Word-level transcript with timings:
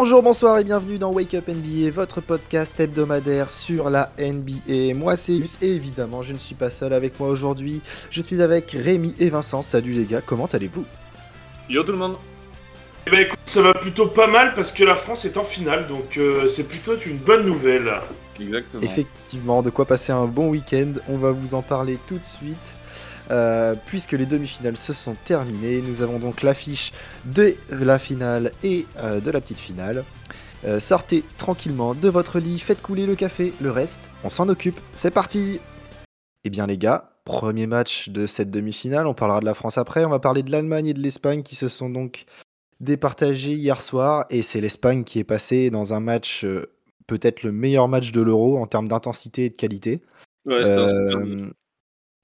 Bonjour, 0.00 0.22
bonsoir 0.22 0.58
et 0.60 0.64
bienvenue 0.64 0.96
dans 0.96 1.10
Wake 1.10 1.34
Up 1.34 1.48
NBA, 1.48 1.90
votre 1.90 2.20
podcast 2.20 2.78
hebdomadaire 2.78 3.50
sur 3.50 3.90
la 3.90 4.12
NBA. 4.16 4.94
Moi 4.94 5.16
c'est 5.16 5.32
Luce 5.32 5.58
et 5.60 5.74
évidemment 5.74 6.22
je 6.22 6.32
ne 6.32 6.38
suis 6.38 6.54
pas 6.54 6.70
seul 6.70 6.92
avec 6.92 7.18
moi 7.18 7.28
aujourd'hui. 7.28 7.82
Je 8.12 8.22
suis 8.22 8.40
avec 8.40 8.70
Rémi 8.70 9.16
et 9.18 9.28
Vincent. 9.28 9.60
Salut 9.60 9.94
les 9.94 10.04
gars, 10.04 10.20
comment 10.24 10.46
allez-vous? 10.46 10.84
Yo 11.68 11.82
tout 11.82 11.90
le 11.90 11.98
monde 11.98 12.14
Eh 13.08 13.10
ben 13.10 13.22
écoute, 13.22 13.40
ça 13.44 13.60
va 13.60 13.74
plutôt 13.74 14.06
pas 14.06 14.28
mal 14.28 14.54
parce 14.54 14.70
que 14.70 14.84
la 14.84 14.94
France 14.94 15.24
est 15.24 15.36
en 15.36 15.42
finale, 15.42 15.88
donc 15.88 16.16
euh, 16.16 16.46
c'est 16.46 16.68
plutôt 16.68 16.96
une 16.96 17.18
bonne 17.18 17.44
nouvelle. 17.44 17.92
Exactement. 18.40 18.84
Effectivement, 18.84 19.62
de 19.62 19.70
quoi 19.70 19.84
passer 19.84 20.12
un 20.12 20.26
bon 20.26 20.50
week-end. 20.50 20.92
On 21.08 21.18
va 21.18 21.32
vous 21.32 21.54
en 21.54 21.62
parler 21.62 21.98
tout 22.06 22.18
de 22.18 22.24
suite. 22.24 22.56
Euh, 23.30 23.74
puisque 23.86 24.12
les 24.12 24.26
demi-finales 24.26 24.76
se 24.76 24.92
sont 24.92 25.14
terminées, 25.24 25.82
nous 25.82 26.02
avons 26.02 26.18
donc 26.18 26.42
l'affiche 26.42 26.92
de 27.26 27.54
la 27.70 27.98
finale 27.98 28.52
et 28.62 28.86
euh, 28.98 29.20
de 29.20 29.30
la 29.30 29.40
petite 29.40 29.58
finale. 29.58 30.04
Euh, 30.64 30.80
sortez 30.80 31.22
tranquillement 31.36 31.94
de 31.94 32.08
votre 32.08 32.38
lit, 32.38 32.58
faites 32.58 32.82
couler 32.82 33.06
le 33.06 33.14
café, 33.14 33.52
le 33.60 33.70
reste, 33.70 34.10
on 34.24 34.30
s'en 34.30 34.48
occupe. 34.48 34.80
C'est 34.94 35.10
parti 35.10 35.60
Eh 36.44 36.50
bien 36.50 36.66
les 36.66 36.78
gars, 36.78 37.10
premier 37.24 37.66
match 37.66 38.08
de 38.08 38.26
cette 38.26 38.50
demi-finale, 38.50 39.06
on 39.06 39.14
parlera 39.14 39.40
de 39.40 39.44
la 39.44 39.54
France 39.54 39.78
après, 39.78 40.04
on 40.04 40.10
va 40.10 40.18
parler 40.18 40.42
de 40.42 40.50
l'Allemagne 40.50 40.86
et 40.86 40.94
de 40.94 41.00
l'Espagne 41.00 41.42
qui 41.42 41.54
se 41.54 41.68
sont 41.68 41.90
donc 41.90 42.24
départagés 42.80 43.54
hier 43.54 43.82
soir, 43.82 44.24
et 44.30 44.42
c'est 44.42 44.60
l'Espagne 44.60 45.04
qui 45.04 45.18
est 45.18 45.24
passée 45.24 45.68
dans 45.68 45.92
un 45.92 46.00
match, 46.00 46.46
peut-être 47.06 47.42
le 47.42 47.52
meilleur 47.52 47.88
match 47.88 48.12
de 48.12 48.22
l'Euro 48.22 48.58
en 48.58 48.66
termes 48.66 48.88
d'intensité 48.88 49.46
et 49.46 49.50
de 49.50 49.56
qualité. 49.56 50.00
Ouais. 50.48 50.64
Euh, 50.64 51.50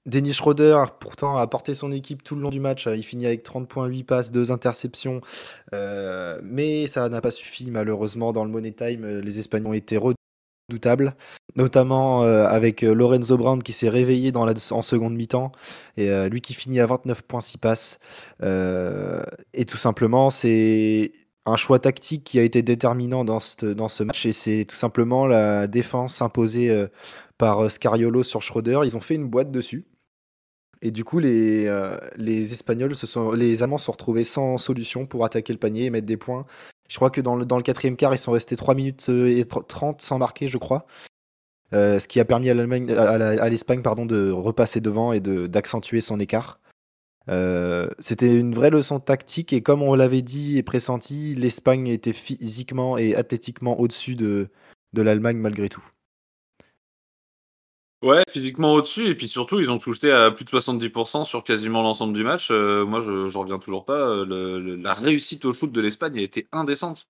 Dennis 0.05 0.33
Schroeder, 0.33 0.83
pourtant, 0.99 1.37
a 1.37 1.47
porté 1.47 1.73
son 1.73 1.91
équipe 1.91 2.23
tout 2.23 2.35
le 2.35 2.41
long 2.41 2.51
du 2.51 2.59
match. 2.59 2.87
Il 2.87 3.03
finit 3.03 3.25
avec 3.25 3.43
30.8 3.43 4.03
passes, 4.03 4.31
2 4.31 4.51
interceptions. 4.51 5.21
Euh, 5.73 6.39
mais 6.43 6.85
ça 6.85 7.09
n'a 7.09 7.21
pas 7.21 7.31
suffi, 7.31 7.71
malheureusement. 7.71 8.31
Dans 8.31 8.45
le 8.45 8.51
Money 8.51 8.71
Time, 8.71 9.03
euh, 9.03 9.21
les 9.21 9.39
Espagnols 9.39 9.71
ont 9.71 9.73
été 9.73 9.97
redoutables. 9.97 11.15
Notamment 11.55 12.23
euh, 12.23 12.45
avec 12.45 12.83
Lorenzo 12.83 13.35
Brown 13.37 13.63
qui 13.63 13.73
s'est 13.73 13.89
réveillé 13.89 14.31
en 14.35 14.81
seconde 14.83 15.15
mi-temps. 15.15 15.51
Et 15.97 16.29
lui 16.29 16.41
qui 16.41 16.53
finit 16.53 16.79
à 16.79 16.85
29.6 16.85 17.57
passes. 17.57 17.99
Et 18.43 19.65
tout 19.65 19.77
simplement, 19.77 20.29
c'est 20.29 21.13
un 21.47 21.55
choix 21.55 21.79
tactique 21.79 22.23
qui 22.23 22.39
a 22.39 22.43
été 22.43 22.61
déterminant 22.61 23.25
dans 23.25 23.39
ce, 23.39 23.65
dans 23.65 23.87
ce 23.87 24.03
match. 24.03 24.25
Et 24.27 24.33
c'est 24.33 24.65
tout 24.65 24.75
simplement 24.75 25.25
la 25.25 25.65
défense 25.65 26.21
imposée 26.21 26.87
par 27.37 27.71
Scariolo 27.71 28.21
sur 28.21 28.43
Schroeder. 28.43 28.81
Ils 28.83 28.95
ont 28.97 29.01
fait 29.01 29.15
une 29.15 29.27
boîte 29.27 29.51
dessus. 29.51 29.85
Et 30.85 30.91
du 30.91 31.03
coup, 31.03 31.17
les, 31.17 31.65
euh, 31.65 31.97
Espagnols, 32.19 32.93
les 33.35 33.63
Allemands 33.63 33.79
se 33.79 33.85
sont 33.85 33.91
retrouvés 33.91 34.23
sans 34.23 34.59
solution 34.59 35.07
pour 35.07 35.25
attaquer 35.25 35.51
le 35.51 35.57
panier 35.57 35.85
et 35.85 35.89
mettre 35.89 36.05
des 36.05 36.15
points. 36.15 36.45
Je 36.87 36.95
crois 36.97 37.09
que 37.09 37.21
dans 37.21 37.35
le, 37.35 37.61
quatrième 37.63 37.95
quart, 37.95 38.13
ils 38.13 38.19
sont 38.19 38.31
restés 38.31 38.55
3 38.55 38.75
minutes 38.75 39.07
euh, 39.09 39.35
et 39.35 39.45
30 39.45 40.03
sans 40.03 40.19
marquer, 40.19 40.47
je 40.47 40.59
crois. 40.59 40.85
Euh, 41.73 41.97
ce 41.97 42.07
qui 42.07 42.19
a 42.19 42.25
permis 42.25 42.51
à 42.51 43.49
l'Espagne, 43.49 43.81
pardon, 43.81 44.05
de 44.05 44.29
repasser 44.29 44.79
devant 44.79 45.11
et 45.11 45.19
d'accentuer 45.21 46.01
son 46.01 46.19
écart. 46.19 46.59
C'était 47.97 48.31
une 48.31 48.53
vraie 48.53 48.69
leçon 48.69 48.99
tactique 48.99 49.53
et 49.53 49.63
comme 49.63 49.81
on 49.81 49.95
l'avait 49.95 50.21
dit 50.21 50.59
et 50.59 50.61
pressenti, 50.61 51.33
l'Espagne 51.33 51.87
était 51.87 52.13
physiquement 52.13 52.99
et 52.99 53.15
athlétiquement 53.15 53.79
au-dessus 53.79 54.15
de, 54.15 54.49
de 54.93 55.01
l'Allemagne 55.01 55.37
malgré 55.37 55.67
tout. 55.67 55.83
Ouais, 58.05 58.23
physiquement 58.29 58.73
au-dessus, 58.73 59.07
et 59.07 59.15
puis 59.15 59.27
surtout, 59.27 59.59
ils 59.59 59.71
ont 59.71 59.79
touché 59.79 60.11
à 60.11 60.29
plus 60.29 60.45
de 60.45 60.49
70% 60.51 61.25
sur 61.25 61.43
quasiment 61.43 61.81
l'ensemble 61.81 62.13
du 62.13 62.23
match. 62.23 62.49
Euh, 62.51 62.85
moi, 62.85 63.01
je 63.01 63.29
j'en 63.29 63.39
reviens 63.41 63.57
toujours 63.57 63.83
pas. 63.85 63.93
euh, 63.97 64.25
le- 64.25 64.59
le- 64.59 64.75
la 64.75 64.93
réussite 64.93 65.43
au 65.45 65.53
shoot 65.53 65.71
de 65.71 65.81
l'Espagne 65.81 66.19
a 66.19 66.21
été 66.21 66.47
indécente. 66.51 67.07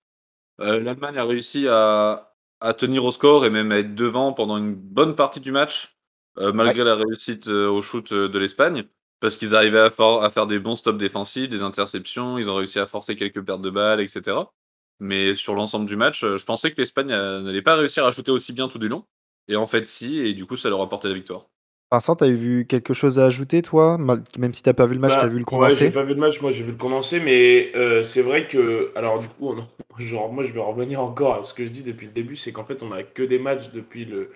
Euh, 0.62 0.80
L'Allemagne 0.82 1.18
a 1.18 1.26
réussi 1.26 1.68
à, 1.70 2.34
à 2.62 2.74
tenir 2.76 3.06
au 3.06 3.12
score 3.12 3.46
et 3.46 3.52
même 3.52 3.72
à 3.72 3.80
être 3.80 3.96
devant 3.96 4.34
pendant 4.34 4.58
une 4.58 4.76
bonne 4.76 5.16
partie 5.16 5.40
du 5.42 5.52
match, 5.52 5.98
euh, 6.40 6.54
malgré 6.54 6.84
la 6.86 6.96
réussite 6.96 7.48
au 7.50 7.82
shoot 7.82 8.14
de 8.14 8.40
l'Espagne, 8.40 8.86
parce 9.22 9.38
qu'ils 9.38 9.56
arrivaient 9.56 9.80
à, 9.80 9.92
à 10.24 10.30
faire 10.32 10.48
des 10.48 10.60
bons 10.60 10.78
stops 10.78 11.00
défensifs, 11.00 11.50
des 11.50 11.64
interceptions, 11.64 12.38
ils 12.40 12.50
ont 12.50 12.56
réussi 12.56 12.80
à 12.80 12.88
forcer 12.88 13.16
quelques 13.18 13.44
pertes 13.46 13.62
de 13.62 13.70
balles, 13.72 14.02
etc. 14.02 14.54
Mais 15.00 15.36
sur 15.36 15.56
l'ensemble 15.56 15.88
du 15.88 15.96
match, 15.98 16.22
je 16.22 16.46
pensais 16.46 16.72
que 16.74 16.82
l'Espagne 16.82 17.08
n'allait 17.10 17.62
pas 17.64 17.76
réussir 17.76 18.06
à 18.06 18.12
shooter 18.12 18.32
aussi 18.32 18.54
bien 18.54 18.68
tout 18.70 18.80
du 18.80 18.88
long. 18.90 19.06
Et 19.48 19.56
en 19.56 19.68
fait, 19.68 19.88
si, 19.88 20.18
et 20.20 20.34
du 20.34 20.46
coup, 20.46 20.56
ça 20.58 20.70
leur 20.70 20.82
a 20.82 20.90
porté 20.90 21.08
la 21.08 21.14
victoire. 21.16 21.48
Vincent, 21.92 22.16
t'as 22.16 22.30
vu 22.30 22.68
quelque 22.68 22.94
chose 22.94 23.18
à 23.20 23.26
ajouter, 23.26 23.64
toi? 23.64 23.98
Même 24.38 24.54
si 24.54 24.62
t'as 24.62 24.74
pas 24.76 24.86
vu 24.86 24.94
le 24.94 25.00
match, 25.00 25.18
Bah, 25.18 25.18
t'as 25.18 25.28
vu 25.28 25.40
le 25.40 25.46
Ouais, 25.54 25.74
condensé? 25.74 25.90
j'ai 25.90 25.92
pas 25.92 26.04
vu 26.04 26.14
le 26.14 26.20
match, 26.20 26.42
moi 26.42 26.52
j'ai 26.52 26.64
vu 26.64 26.72
le 26.72 26.78
condensé, 26.78 27.20
mais 27.20 27.72
euh, 27.76 28.04
c'est 28.04 28.22
vrai 28.22 28.48
que. 28.48 28.92
Alors 28.96 29.20
du 29.22 29.28
coup, 29.30 29.50
on- 29.54 29.68
genre, 30.00 30.32
moi 30.34 30.44
je 30.44 30.52
vais 30.52 30.60
revenir 30.60 31.00
encore 31.02 31.36
à 31.36 31.44
ce 31.44 31.54
que 31.54 31.66
je 31.66 31.72
dis 31.72 31.84
depuis 31.84 32.08
le 32.08 32.12
début, 32.14 32.36
c'est 32.36 32.52
qu'en 32.52 32.64
fait 32.64 32.84
on 32.84 32.92
a 32.92 33.04
que 33.04 33.24
des 33.24 33.40
matchs 33.40 33.72
depuis 33.72 34.04
le, 34.06 34.32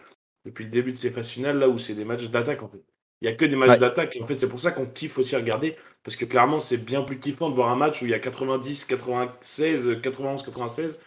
depuis 0.46 0.64
le 0.66 0.70
début 0.72 0.92
de 0.94 0.98
ces 0.98 1.10
phases 1.12 1.30
finales, 1.30 1.58
là 1.60 1.68
où 1.70 1.78
c'est 1.78 1.96
des 1.96 2.06
matchs 2.06 2.30
d'attaque 2.30 2.64
en 2.64 2.70
fait. 2.70 2.82
Il 3.22 3.26
y 3.26 3.32
a 3.32 3.36
que 3.36 3.44
des 3.46 3.56
matchs 3.58 3.78
Ouais. 3.78 3.80
d'attaque, 3.80 4.16
et 4.16 4.22
en 4.22 4.26
fait 4.26 4.38
c'est 4.38 4.48
pour 4.50 4.60
ça 4.62 4.72
qu'on 4.72 4.86
kiffe 4.86 5.18
aussi 5.18 5.36
regarder, 5.36 5.76
parce 6.04 6.16
que 6.16 6.24
clairement 6.26 6.60
c'est 6.60 6.78
bien 6.78 7.02
plus 7.02 7.20
kiffant 7.20 7.50
de 7.50 7.56
voir 7.56 7.70
un 7.70 7.76
match 7.76 8.02
où 8.02 8.06
il 8.06 8.12
y 8.12 8.14
a 8.14 8.20
90, 8.20 8.86
96, 8.86 10.00
91, 10.02 10.44
96, 10.44 11.00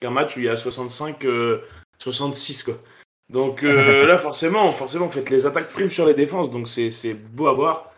qu'un 0.00 0.10
match 0.10 0.36
où 0.36 0.40
il 0.40 0.46
y 0.46 0.48
a 0.48 0.56
65, 0.56 1.24
euh, 1.24 1.62
66 1.98 2.62
quoi. 2.64 2.74
Donc 3.30 3.62
euh, 3.64 4.06
là 4.06 4.18
forcément, 4.18 4.70
forcément, 4.72 5.06
en 5.06 5.10
fait, 5.10 5.30
les 5.30 5.46
attaques 5.46 5.70
priment 5.70 5.90
sur 5.90 6.06
les 6.06 6.14
défenses, 6.14 6.50
donc 6.50 6.68
c'est 6.68 7.14
beau 7.14 7.46
à 7.46 7.52
voir. 7.52 7.90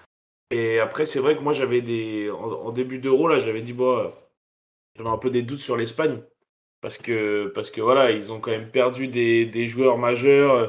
Et 0.50 0.78
après, 0.78 1.06
c'est 1.06 1.18
vrai 1.18 1.36
que 1.36 1.42
moi, 1.42 1.52
j'avais 1.52 1.80
des. 1.80 2.30
En, 2.30 2.44
en 2.66 2.70
début 2.72 2.98
d'Euro, 2.98 3.26
là, 3.28 3.38
j'avais 3.38 3.62
dit, 3.62 3.72
bon, 3.72 3.98
euh, 3.98 4.08
j'avais 4.96 5.08
un 5.10 5.18
peu 5.18 5.30
des 5.30 5.42
doutes 5.42 5.58
sur 5.58 5.76
l'Espagne. 5.76 6.20
Parce 6.82 6.98
que, 6.98 7.50
parce 7.54 7.70
que, 7.70 7.80
voilà, 7.80 8.12
ils 8.12 8.30
ont 8.32 8.38
quand 8.38 8.52
même 8.52 8.70
perdu 8.70 9.08
des, 9.08 9.46
des 9.46 9.66
joueurs 9.66 9.98
majeurs. 9.98 10.54
euh, 10.54 10.66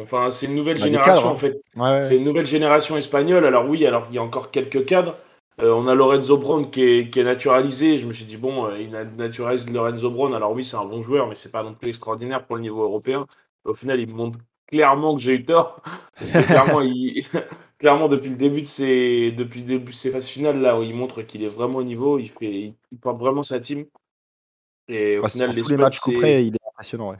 Enfin, 0.00 0.30
c'est 0.30 0.46
une 0.46 0.54
nouvelle 0.54 0.78
Bah, 0.78 0.84
génération, 0.86 1.12
cadres, 1.14 1.26
hein. 1.28 1.30
en 1.32 1.36
fait. 1.36 1.60
Ouais, 1.76 1.82
ouais. 1.82 2.00
C'est 2.00 2.16
une 2.16 2.24
nouvelle 2.24 2.46
génération 2.46 2.96
espagnole. 2.96 3.44
Alors, 3.44 3.68
oui, 3.68 3.84
alors, 3.86 4.06
il 4.10 4.16
y 4.16 4.18
a 4.18 4.22
encore 4.22 4.50
quelques 4.50 4.86
cadres. 4.86 5.14
Euh, 5.60 5.70
on 5.72 5.86
a 5.86 5.94
Lorenzo 5.94 6.38
Brown 6.38 6.70
qui 6.70 6.82
est, 6.82 7.10
qui 7.10 7.20
est 7.20 7.24
naturalisé. 7.24 7.98
Je 7.98 8.06
me 8.06 8.12
suis 8.12 8.24
dit, 8.24 8.38
bon, 8.38 8.66
euh, 8.66 8.80
il 8.80 8.90
na- 8.90 9.04
naturalise 9.04 9.70
Lorenzo 9.70 10.10
Brown. 10.10 10.34
Alors, 10.34 10.52
oui, 10.52 10.64
c'est 10.64 10.76
un 10.78 10.86
bon 10.86 11.02
joueur, 11.02 11.28
mais 11.28 11.34
c'est 11.34 11.52
pas 11.52 11.62
non 11.62 11.74
plus 11.74 11.90
extraordinaire 11.90 12.44
pour 12.46 12.56
le 12.56 12.62
niveau 12.62 12.82
européen. 12.82 13.26
Au 13.64 13.74
final, 13.74 14.00
il 14.00 14.08
me 14.08 14.14
montre 14.14 14.38
clairement 14.66 15.14
que 15.14 15.20
j'ai 15.22 15.34
eu 15.34 15.44
tort. 15.44 15.82
Parce 16.18 16.32
que 16.32 16.46
clairement, 16.46 16.80
il, 16.80 17.22
clairement 17.78 18.08
depuis 18.08 18.30
le 18.30 18.36
début 18.36 18.62
de 18.62 18.66
ces, 18.66 19.32
depuis 19.32 19.60
le 19.60 19.66
début 19.66 19.92
de 19.92 19.96
ces 19.96 20.10
phases 20.10 20.28
finales, 20.28 20.60
là, 20.60 20.78
où 20.78 20.82
il 20.82 20.94
montre 20.94 21.22
qu'il 21.22 21.42
est 21.42 21.48
vraiment 21.48 21.78
au 21.78 21.84
niveau, 21.84 22.18
il, 22.18 22.28
fait, 22.28 22.50
il, 22.50 22.74
il 22.92 22.98
porte 22.98 23.18
vraiment 23.18 23.42
sa 23.42 23.60
team. 23.60 23.86
Et 24.88 25.18
au 25.18 25.26
final, 25.28 25.50
tous 25.50 25.54
les 25.54 25.60
l'Espagne, 25.62 25.78
matchs 25.78 25.98
couperés, 25.98 26.42
il 26.42 26.54
est 26.54 26.68
impressionnant, 26.68 27.10
ouais. 27.10 27.18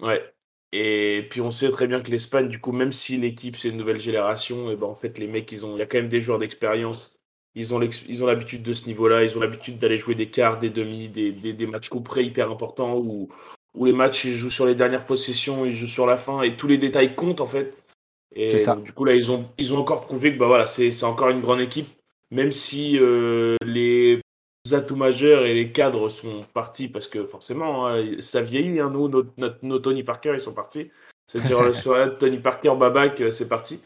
Ouais. 0.00 0.34
Et 0.72 1.26
puis 1.30 1.40
on 1.40 1.50
sait 1.50 1.70
très 1.70 1.86
bien 1.86 2.00
que 2.02 2.10
l'Espagne, 2.10 2.48
du 2.48 2.60
coup, 2.60 2.72
même 2.72 2.92
si 2.92 3.16
l'équipe 3.16 3.56
c'est 3.56 3.70
une 3.70 3.78
nouvelle 3.78 3.98
génération, 4.00 4.70
et 4.70 4.76
ben 4.76 4.86
en 4.86 4.94
fait 4.94 5.18
les 5.18 5.26
mecs, 5.26 5.50
ils 5.50 5.64
ont, 5.64 5.76
il 5.76 5.78
y 5.78 5.82
a 5.82 5.86
quand 5.86 5.96
même 5.96 6.08
des 6.08 6.20
joueurs 6.20 6.38
d'expérience. 6.38 7.18
Ils 7.54 7.72
ont 7.72 7.78
l'ex- 7.78 8.04
ils 8.06 8.22
ont 8.22 8.26
l'habitude 8.26 8.62
de 8.62 8.74
ce 8.74 8.86
niveau-là. 8.86 9.24
Ils 9.24 9.36
ont 9.38 9.40
l'habitude 9.40 9.78
d'aller 9.78 9.96
jouer 9.96 10.14
des 10.14 10.28
quarts, 10.28 10.58
des 10.58 10.68
demi, 10.68 11.08
des, 11.08 11.32
des, 11.32 11.54
des 11.54 11.66
matchs 11.66 11.88
couperés 11.88 12.24
hyper 12.24 12.50
importants 12.50 12.98
où, 12.98 13.28
où 13.78 13.84
les 13.84 13.92
matchs 13.92 14.24
ils 14.24 14.34
jouent 14.36 14.50
sur 14.50 14.66
les 14.66 14.74
dernières 14.74 15.06
possessions, 15.06 15.64
ils 15.64 15.74
jouent 15.74 15.86
sur 15.86 16.06
la 16.06 16.16
fin 16.16 16.42
et 16.42 16.56
tous 16.56 16.66
les 16.66 16.78
détails 16.78 17.14
comptent 17.14 17.40
en 17.40 17.46
fait. 17.46 17.76
Et 18.34 18.48
C'est 18.48 18.58
ça. 18.58 18.74
donc, 18.74 18.84
du 18.84 18.92
coup 18.92 19.04
là, 19.04 19.14
ils 19.14 19.30
ont, 19.30 19.48
ils 19.56 19.72
ont 19.72 19.78
encore 19.78 20.00
prouvé 20.02 20.34
que 20.34 20.38
bah 20.38 20.46
voilà, 20.48 20.66
c'est 20.66 20.90
c'est 20.92 21.06
encore 21.06 21.30
une 21.30 21.40
grande 21.40 21.60
équipe, 21.60 21.88
même 22.30 22.52
si 22.52 22.98
euh, 23.00 23.56
les 23.64 24.20
atouts 24.72 24.96
majeurs 24.96 25.46
et 25.46 25.54
les 25.54 25.72
cadres 25.72 26.08
sont 26.10 26.42
partis 26.52 26.88
parce 26.88 27.06
que 27.06 27.24
forcément, 27.24 27.86
hein, 27.88 28.04
ça 28.20 28.42
vieillit. 28.42 28.80
Hein, 28.80 28.90
nous, 28.90 29.08
nos, 29.08 29.24
notre- 29.38 29.58
nos 29.62 29.78
Tony 29.78 30.02
Parker, 30.02 30.32
ils 30.34 30.40
sont 30.40 30.52
partis. 30.52 30.90
C'est-à-dire 31.26 31.62
le 31.62 31.72
soirée 31.84 32.06
de 32.06 32.10
Tony 32.16 32.38
Parker, 32.38 32.74
Babac, 32.78 33.20
euh, 33.20 33.30
c'est 33.30 33.48
parti. 33.48 33.80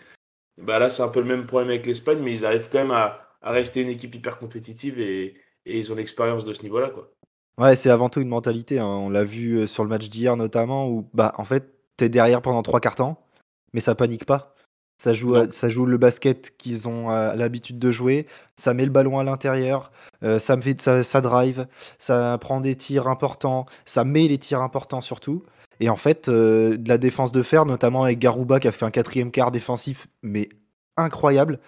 Bah 0.60 0.78
là, 0.78 0.88
c'est 0.88 1.02
un 1.02 1.08
peu 1.08 1.20
le 1.20 1.26
même 1.26 1.46
problème 1.46 1.70
avec 1.70 1.86
l'Espagne, 1.86 2.18
mais 2.20 2.32
ils 2.32 2.44
arrivent 2.44 2.68
quand 2.70 2.78
même 2.78 2.90
à, 2.90 3.28
à 3.42 3.50
rester 3.52 3.80
une 3.80 3.88
équipe 3.88 4.14
hyper 4.14 4.38
compétitive 4.38 4.98
et, 5.00 5.34
et 5.66 5.78
ils 5.78 5.92
ont 5.92 5.94
l'expérience 5.96 6.44
de 6.44 6.52
ce 6.52 6.62
niveau-là. 6.62 6.90
quoi. 6.90 7.10
Ouais, 7.58 7.76
c'est 7.76 7.90
avant 7.90 8.08
tout 8.08 8.20
une 8.20 8.28
mentalité. 8.28 8.78
hein. 8.78 8.86
On 8.86 9.10
l'a 9.10 9.24
vu 9.24 9.58
euh, 9.60 9.66
sur 9.66 9.82
le 9.84 9.88
match 9.90 10.08
d'hier 10.08 10.36
notamment, 10.36 10.88
où 10.88 11.08
bah 11.14 11.34
en 11.36 11.44
fait 11.44 11.74
t'es 11.96 12.08
derrière 12.08 12.40
pendant 12.42 12.62
trois 12.62 12.80
quarts 12.80 12.94
temps, 12.94 13.26
mais 13.74 13.80
ça 13.80 13.94
panique 13.94 14.24
pas. 14.24 14.54
Ça 14.98 15.12
joue, 15.12 15.30
Non. 15.30 15.42
à- 15.48 15.50
ça 15.52 15.68
joue 15.68 15.84
le 15.84 15.98
basket 15.98 16.56
qu'ils 16.56 16.88
ont 16.88 17.10
euh, 17.10 17.34
l'habitude 17.34 17.78
de 17.78 17.90
jouer. 17.90 18.26
Ça 18.56 18.72
met 18.72 18.84
le 18.84 18.90
ballon 18.90 19.18
à 19.18 19.24
l'intérieur, 19.24 19.90
euh, 20.22 20.38
ça 20.38 20.56
me 20.56 20.62
fait, 20.62 20.80
ça, 20.80 21.02
ça 21.02 21.20
drive, 21.20 21.66
ça 21.98 22.38
prend 22.40 22.60
des 22.60 22.76
tirs 22.76 23.08
importants, 23.08 23.66
ça 23.84 24.04
met 24.04 24.28
les 24.28 24.38
tirs 24.38 24.62
importants 24.62 25.00
surtout. 25.00 25.42
Et 25.80 25.90
en 25.90 25.96
fait, 25.96 26.28
euh, 26.28 26.76
de 26.76 26.88
la 26.88 26.98
défense 26.98 27.32
de 27.32 27.42
fer, 27.42 27.66
notamment 27.66 28.04
avec 28.04 28.18
Garouba 28.20 28.60
qui 28.60 28.68
a 28.68 28.72
fait 28.72 28.84
un 28.84 28.90
quatrième 28.92 29.30
quart 29.32 29.50
défensif, 29.50 30.06
mais 30.22 30.48
incroyable. 30.96 31.58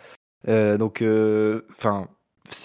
Euh, 0.49 0.77
donc, 0.79 1.03
enfin, 1.77 2.07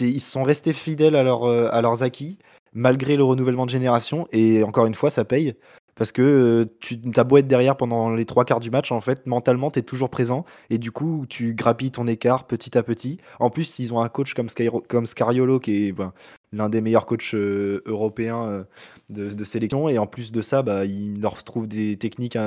ils 0.02 0.22
sont 0.22 0.44
restés 0.44 0.74
fidèles 0.74 1.16
à, 1.16 1.24
leur, 1.24 1.46
euh, 1.46 1.70
à 1.72 1.82
leurs 1.82 2.04
acquis 2.04 2.38
malgré 2.74 3.16
le 3.16 3.24
renouvellement 3.24 3.66
de 3.66 3.72
génération. 3.72 4.28
Et 4.32 4.64
encore 4.64 4.86
une 4.86 4.94
fois, 4.94 5.10
ça 5.10 5.26
paye. 5.26 5.56
Parce 6.00 6.14
que 6.14 6.22
euh, 6.22 6.66
tu 6.80 6.98
as 7.18 7.24
beau 7.26 7.42
derrière 7.42 7.76
pendant 7.76 8.10
les 8.12 8.26
trois 8.26 8.46
quarts 8.46 8.62
du 8.62 8.72
match, 8.72 8.90
en 8.94 9.02
fait, 9.02 9.28
mentalement, 9.28 9.70
tu 9.70 9.80
es 9.80 9.82
toujours 9.82 10.10
présent. 10.10 10.46
Et 10.70 10.78
du 10.78 10.92
coup, 10.92 11.26
tu 11.28 11.54
grappilles 11.54 11.92
ton 11.92 12.08
écart 12.08 12.48
petit 12.48 12.78
à 12.78 12.84
petit. 12.84 13.20
En 13.40 13.50
plus, 13.50 13.80
ils 13.80 13.94
ont 13.94 14.00
un 14.00 14.08
coach 14.08 14.34
comme, 14.34 14.48
comme 14.88 15.06
Scariolo, 15.06 15.60
qui 15.60 15.88
est 15.88 15.92
ben, 15.92 16.14
l'un 16.54 16.70
des 16.70 16.80
meilleurs 16.80 17.06
coachs 17.06 17.34
euh, 17.34 17.84
européens 17.86 18.46
euh, 18.46 18.64
de, 19.10 19.44
sélection. 19.44 19.90
Et 19.90 19.98
en 19.98 20.08
plus 20.08 20.32
de 20.32 20.42
ça, 20.42 20.62
bah, 20.62 20.86
il 20.86 21.20
leur 21.20 21.44
trouve 21.44 21.68
des 21.68 21.98
techniques. 21.98 22.38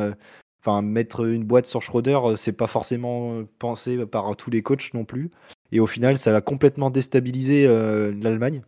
Enfin, 0.64 0.80
mettre 0.80 1.26
une 1.26 1.44
boîte 1.44 1.66
sur 1.66 1.82
Schroeder, 1.82 2.20
c'est 2.36 2.52
pas 2.52 2.68
forcément 2.68 3.42
pensé 3.58 4.06
par 4.06 4.34
tous 4.34 4.48
les 4.48 4.62
coachs 4.62 4.94
non 4.94 5.04
plus. 5.04 5.30
Et 5.72 5.80
au 5.80 5.86
final, 5.86 6.16
ça 6.16 6.34
a 6.34 6.40
complètement 6.40 6.88
déstabilisé 6.88 7.66
l'Allemagne. 7.66 8.62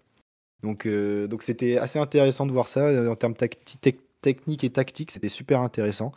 Donc, 0.65 0.89
donc 0.89 1.43
c'était 1.45 1.79
assez 1.79 2.01
intéressant 2.01 2.47
de 2.47 2.53
voir 2.53 2.67
ça 2.67 3.09
en 3.09 3.15
termes 3.15 3.35
tactiques 3.35 4.01
technique 4.25 4.65
et 4.65 4.71
tactique, 4.71 5.11
c'était 5.11 5.29
super 5.29 5.61
intéressant. 5.61 6.13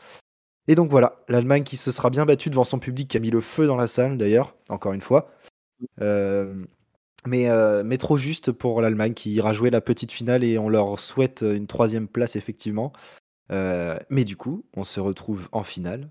Et 0.68 0.76
donc 0.76 0.90
voilà, 0.90 1.20
l'Allemagne 1.28 1.64
qui 1.64 1.78
se 1.78 1.92
sera 1.92 2.10
bien 2.10 2.26
battue 2.26 2.50
devant 2.50 2.64
son 2.64 2.80
public, 2.80 3.10
qui 3.10 3.18
a 3.18 3.20
mis 3.20 3.30
le 3.30 3.42
feu 3.42 3.68
dans 3.68 3.76
la 3.76 3.88
salle 3.88 4.18
d'ailleurs, 4.18 4.56
encore 4.70 4.94
une 4.94 5.02
fois. 5.02 5.30
Euh, 6.02 6.54
mais, 7.26 7.50
euh, 7.50 7.84
mais 7.86 7.98
trop 7.98 8.18
juste 8.18 8.52
pour 8.52 8.82
l'Allemagne 8.82 9.14
qui 9.14 9.34
ira 9.34 9.52
jouer 9.54 9.70
la 9.70 9.82
petite 9.82 10.12
finale 10.12 10.44
et 10.44 10.58
on 10.58 10.70
leur 10.70 11.00
souhaite 11.00 11.42
une 11.42 11.68
troisième 11.68 12.08
place 12.08 12.36
effectivement. 12.36 12.94
Euh, 13.52 13.98
mais 14.10 14.24
du 14.24 14.36
coup, 14.38 14.66
on 14.76 14.84
se 14.84 15.00
retrouve 15.00 15.50
en 15.52 15.64
finale 15.64 16.10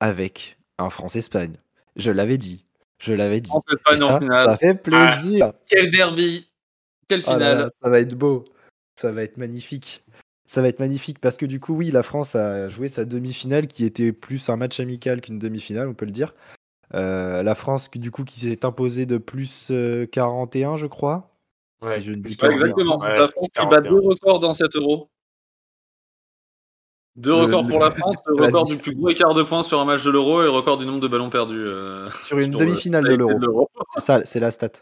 avec 0.00 0.58
un 0.78 0.90
France-Espagne. 0.90 1.56
Je 1.94 2.10
l'avais 2.10 2.38
dit. 2.38 2.64
Je 2.98 3.14
l'avais 3.14 3.40
dit. 3.40 3.50
ça, 3.96 4.20
ça, 4.30 4.56
fait 4.56 4.74
plaisir. 4.74 5.52
Ah, 5.52 5.60
quel 5.68 5.90
derby. 5.90 6.48
Quelle 7.08 7.22
oh 7.26 7.32
finale. 7.32 7.66
ça 7.70 7.88
va 7.88 8.00
être 8.00 8.14
beau. 8.14 8.44
Ça 8.94 9.12
va 9.12 9.22
être 9.22 9.36
magnifique. 9.36 10.04
Ça 10.46 10.62
va 10.62 10.68
être 10.68 10.78
magnifique 10.78 11.18
parce 11.20 11.36
que 11.36 11.46
du 11.46 11.60
coup, 11.60 11.74
oui, 11.74 11.90
la 11.90 12.02
France 12.02 12.34
a 12.36 12.68
joué 12.68 12.88
sa 12.88 13.04
demi-finale 13.04 13.66
qui 13.66 13.84
était 13.84 14.12
plus 14.12 14.48
un 14.48 14.56
match 14.56 14.78
amical 14.78 15.20
qu'une 15.20 15.38
demi-finale, 15.38 15.88
on 15.88 15.94
peut 15.94 16.06
le 16.06 16.12
dire. 16.12 16.34
Euh, 16.94 17.42
la 17.42 17.54
France, 17.54 17.90
du 17.90 18.10
coup, 18.10 18.24
qui 18.24 18.40
s'est 18.40 18.64
imposée 18.64 19.06
de 19.06 19.18
plus 19.18 19.72
41, 20.12 20.74
euh, 20.74 20.76
je 20.76 20.86
crois. 20.86 21.30
Ouais, 21.82 21.96
exactement. 21.96 22.98
C'est 22.98 23.18
la 23.18 23.26
France 23.26 23.48
qui 23.52 23.66
bat 23.66 23.80
deux 23.80 24.00
records 24.00 24.38
dans 24.38 24.54
cet 24.54 24.76
euro. 24.76 25.10
Deux 27.16 27.32
records 27.32 27.66
pour 27.66 27.78
la 27.78 27.90
France, 27.90 28.16
le 28.26 28.44
record 28.44 28.66
du 28.66 28.76
plus 28.76 28.94
gros 28.94 29.08
écart 29.08 29.32
de 29.32 29.42
points 29.42 29.62
sur 29.62 29.80
un 29.80 29.86
match 29.86 30.04
de 30.04 30.10
l'euro 30.10 30.42
et 30.42 30.44
le 30.44 30.50
record 30.50 30.76
du 30.76 30.84
nombre 30.84 31.00
de 31.00 31.08
ballons 31.08 31.30
perdus. 31.30 31.56
Euh, 31.66 32.10
sur 32.10 32.38
une 32.38 32.50
demi-finale 32.50 33.04
de 33.04 33.14
l'euro. 33.14 33.70
c'est 33.94 34.04
ça, 34.04 34.24
c'est 34.24 34.40
la 34.40 34.50
stat. 34.50 34.72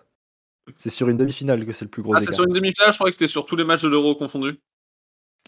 C'est 0.77 0.91
sur 0.91 1.09
une 1.09 1.17
demi-finale 1.17 1.65
que 1.67 1.73
c'est 1.73 1.85
le 1.85 1.91
plus 1.91 2.03
gros 2.03 2.15
ah, 2.15 2.21
C'est 2.21 2.33
sur 2.33 2.45
une 2.45 2.53
demi-finale, 2.53 2.93
je 2.93 2.97
crois 2.97 3.09
que 3.09 3.15
c'était 3.15 3.29
sur 3.29 3.45
tous 3.45 3.57
les 3.57 3.65
matchs 3.65 3.83
de 3.83 3.89
l'euro 3.89 4.15
confondus. 4.15 4.59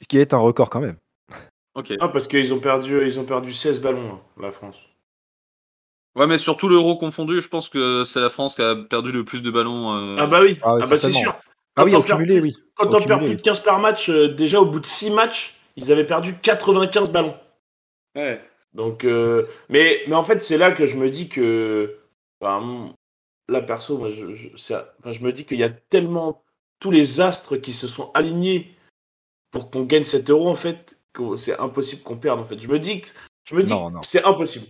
Ce 0.00 0.08
qui 0.08 0.18
est 0.18 0.34
un 0.34 0.38
record 0.38 0.70
quand 0.70 0.80
même. 0.80 0.96
Ok. 1.74 1.92
Ah, 2.00 2.08
parce 2.08 2.26
qu'ils 2.26 2.52
ont 2.54 2.60
perdu, 2.60 3.04
ils 3.04 3.20
ont 3.20 3.24
perdu 3.24 3.52
16 3.52 3.80
ballons, 3.80 4.14
hein, 4.14 4.20
la 4.40 4.50
France. 4.50 4.88
Ouais, 6.16 6.26
mais 6.26 6.38
surtout 6.38 6.68
l'euro 6.68 6.96
confondu, 6.96 7.42
je 7.42 7.48
pense 7.48 7.68
que 7.68 8.04
c'est 8.04 8.20
la 8.20 8.30
France 8.30 8.54
qui 8.54 8.62
a 8.62 8.74
perdu 8.74 9.12
le 9.12 9.24
plus 9.24 9.42
de 9.42 9.50
ballons. 9.50 9.94
Euh. 9.94 10.16
Ah 10.18 10.26
bah 10.26 10.40
oui, 10.40 10.56
ah, 10.62 10.78
ah 10.82 10.86
bah 10.88 10.96
c'est 10.96 11.12
sûr. 11.12 11.36
ah 11.76 11.84
oui, 11.84 11.94
au 11.94 12.02
cumulé, 12.02 12.40
oui. 12.40 12.56
Quand 12.74 12.92
on 12.92 13.02
perd 13.02 13.22
plus 13.24 13.36
de 13.36 13.42
15 13.42 13.60
par 13.60 13.78
match, 13.80 14.08
euh, 14.08 14.28
déjà 14.28 14.58
au 14.60 14.64
bout 14.64 14.80
de 14.80 14.86
6 14.86 15.10
matchs, 15.10 15.58
ils 15.76 15.92
avaient 15.92 16.06
perdu 16.06 16.34
95 16.40 17.12
ballons. 17.12 17.36
Ouais. 18.14 18.40
Donc, 18.72 19.04
euh, 19.04 19.46
mais, 19.68 20.02
mais 20.08 20.14
en 20.14 20.24
fait, 20.24 20.42
c'est 20.42 20.56
là 20.56 20.72
que 20.72 20.86
je 20.86 20.96
me 20.96 21.10
dis 21.10 21.28
que. 21.28 21.98
Enfin, 22.40 22.94
là, 23.48 23.62
perso, 23.62 23.98
moi, 23.98 24.10
je, 24.10 24.34
je, 24.34 24.48
je 24.56 25.20
me 25.20 25.32
dis 25.32 25.44
qu'il 25.44 25.58
y 25.58 25.64
a 25.64 25.70
tellement 25.70 26.42
tous 26.80 26.90
les 26.90 27.20
astres 27.20 27.56
qui 27.56 27.72
se 27.72 27.88
sont 27.88 28.10
alignés 28.12 28.74
pour 29.50 29.70
qu'on 29.70 29.84
gagne 29.84 30.02
7 30.02 30.28
euros, 30.30 30.48
en 30.48 30.56
fait, 30.56 30.98
c'est 31.36 31.58
impossible 31.58 32.02
qu'on 32.02 32.16
perde, 32.16 32.40
en 32.40 32.44
fait. 32.44 32.58
Je 32.58 32.68
me 32.68 32.78
dis 32.78 33.00
que, 33.00 33.08
je 33.48 33.54
me 33.54 33.62
dis 33.62 33.72
c'est 34.02 34.24
impossible. 34.24 34.66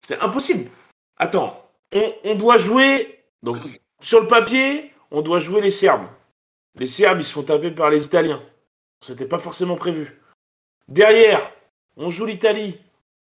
C'est 0.00 0.18
impossible. 0.20 0.70
Attends, 1.16 1.70
on, 2.24 2.34
doit 2.34 2.58
jouer. 2.58 3.24
Donc, 3.42 3.58
sur 4.00 4.20
le 4.20 4.26
papier, 4.26 4.92
on 5.10 5.22
doit 5.22 5.38
jouer 5.38 5.60
les 5.60 5.70
Serbes. 5.70 6.08
Les 6.76 6.86
Serbes, 6.86 7.20
ils 7.20 7.24
se 7.24 7.32
font 7.32 7.42
taper 7.42 7.70
par 7.70 7.90
les 7.90 8.04
Italiens. 8.04 8.42
C'était 9.00 9.26
pas 9.26 9.38
forcément 9.38 9.76
prévu. 9.76 10.20
Derrière, 10.88 11.52
on 11.96 12.10
joue 12.10 12.24
l'Italie. 12.24 12.78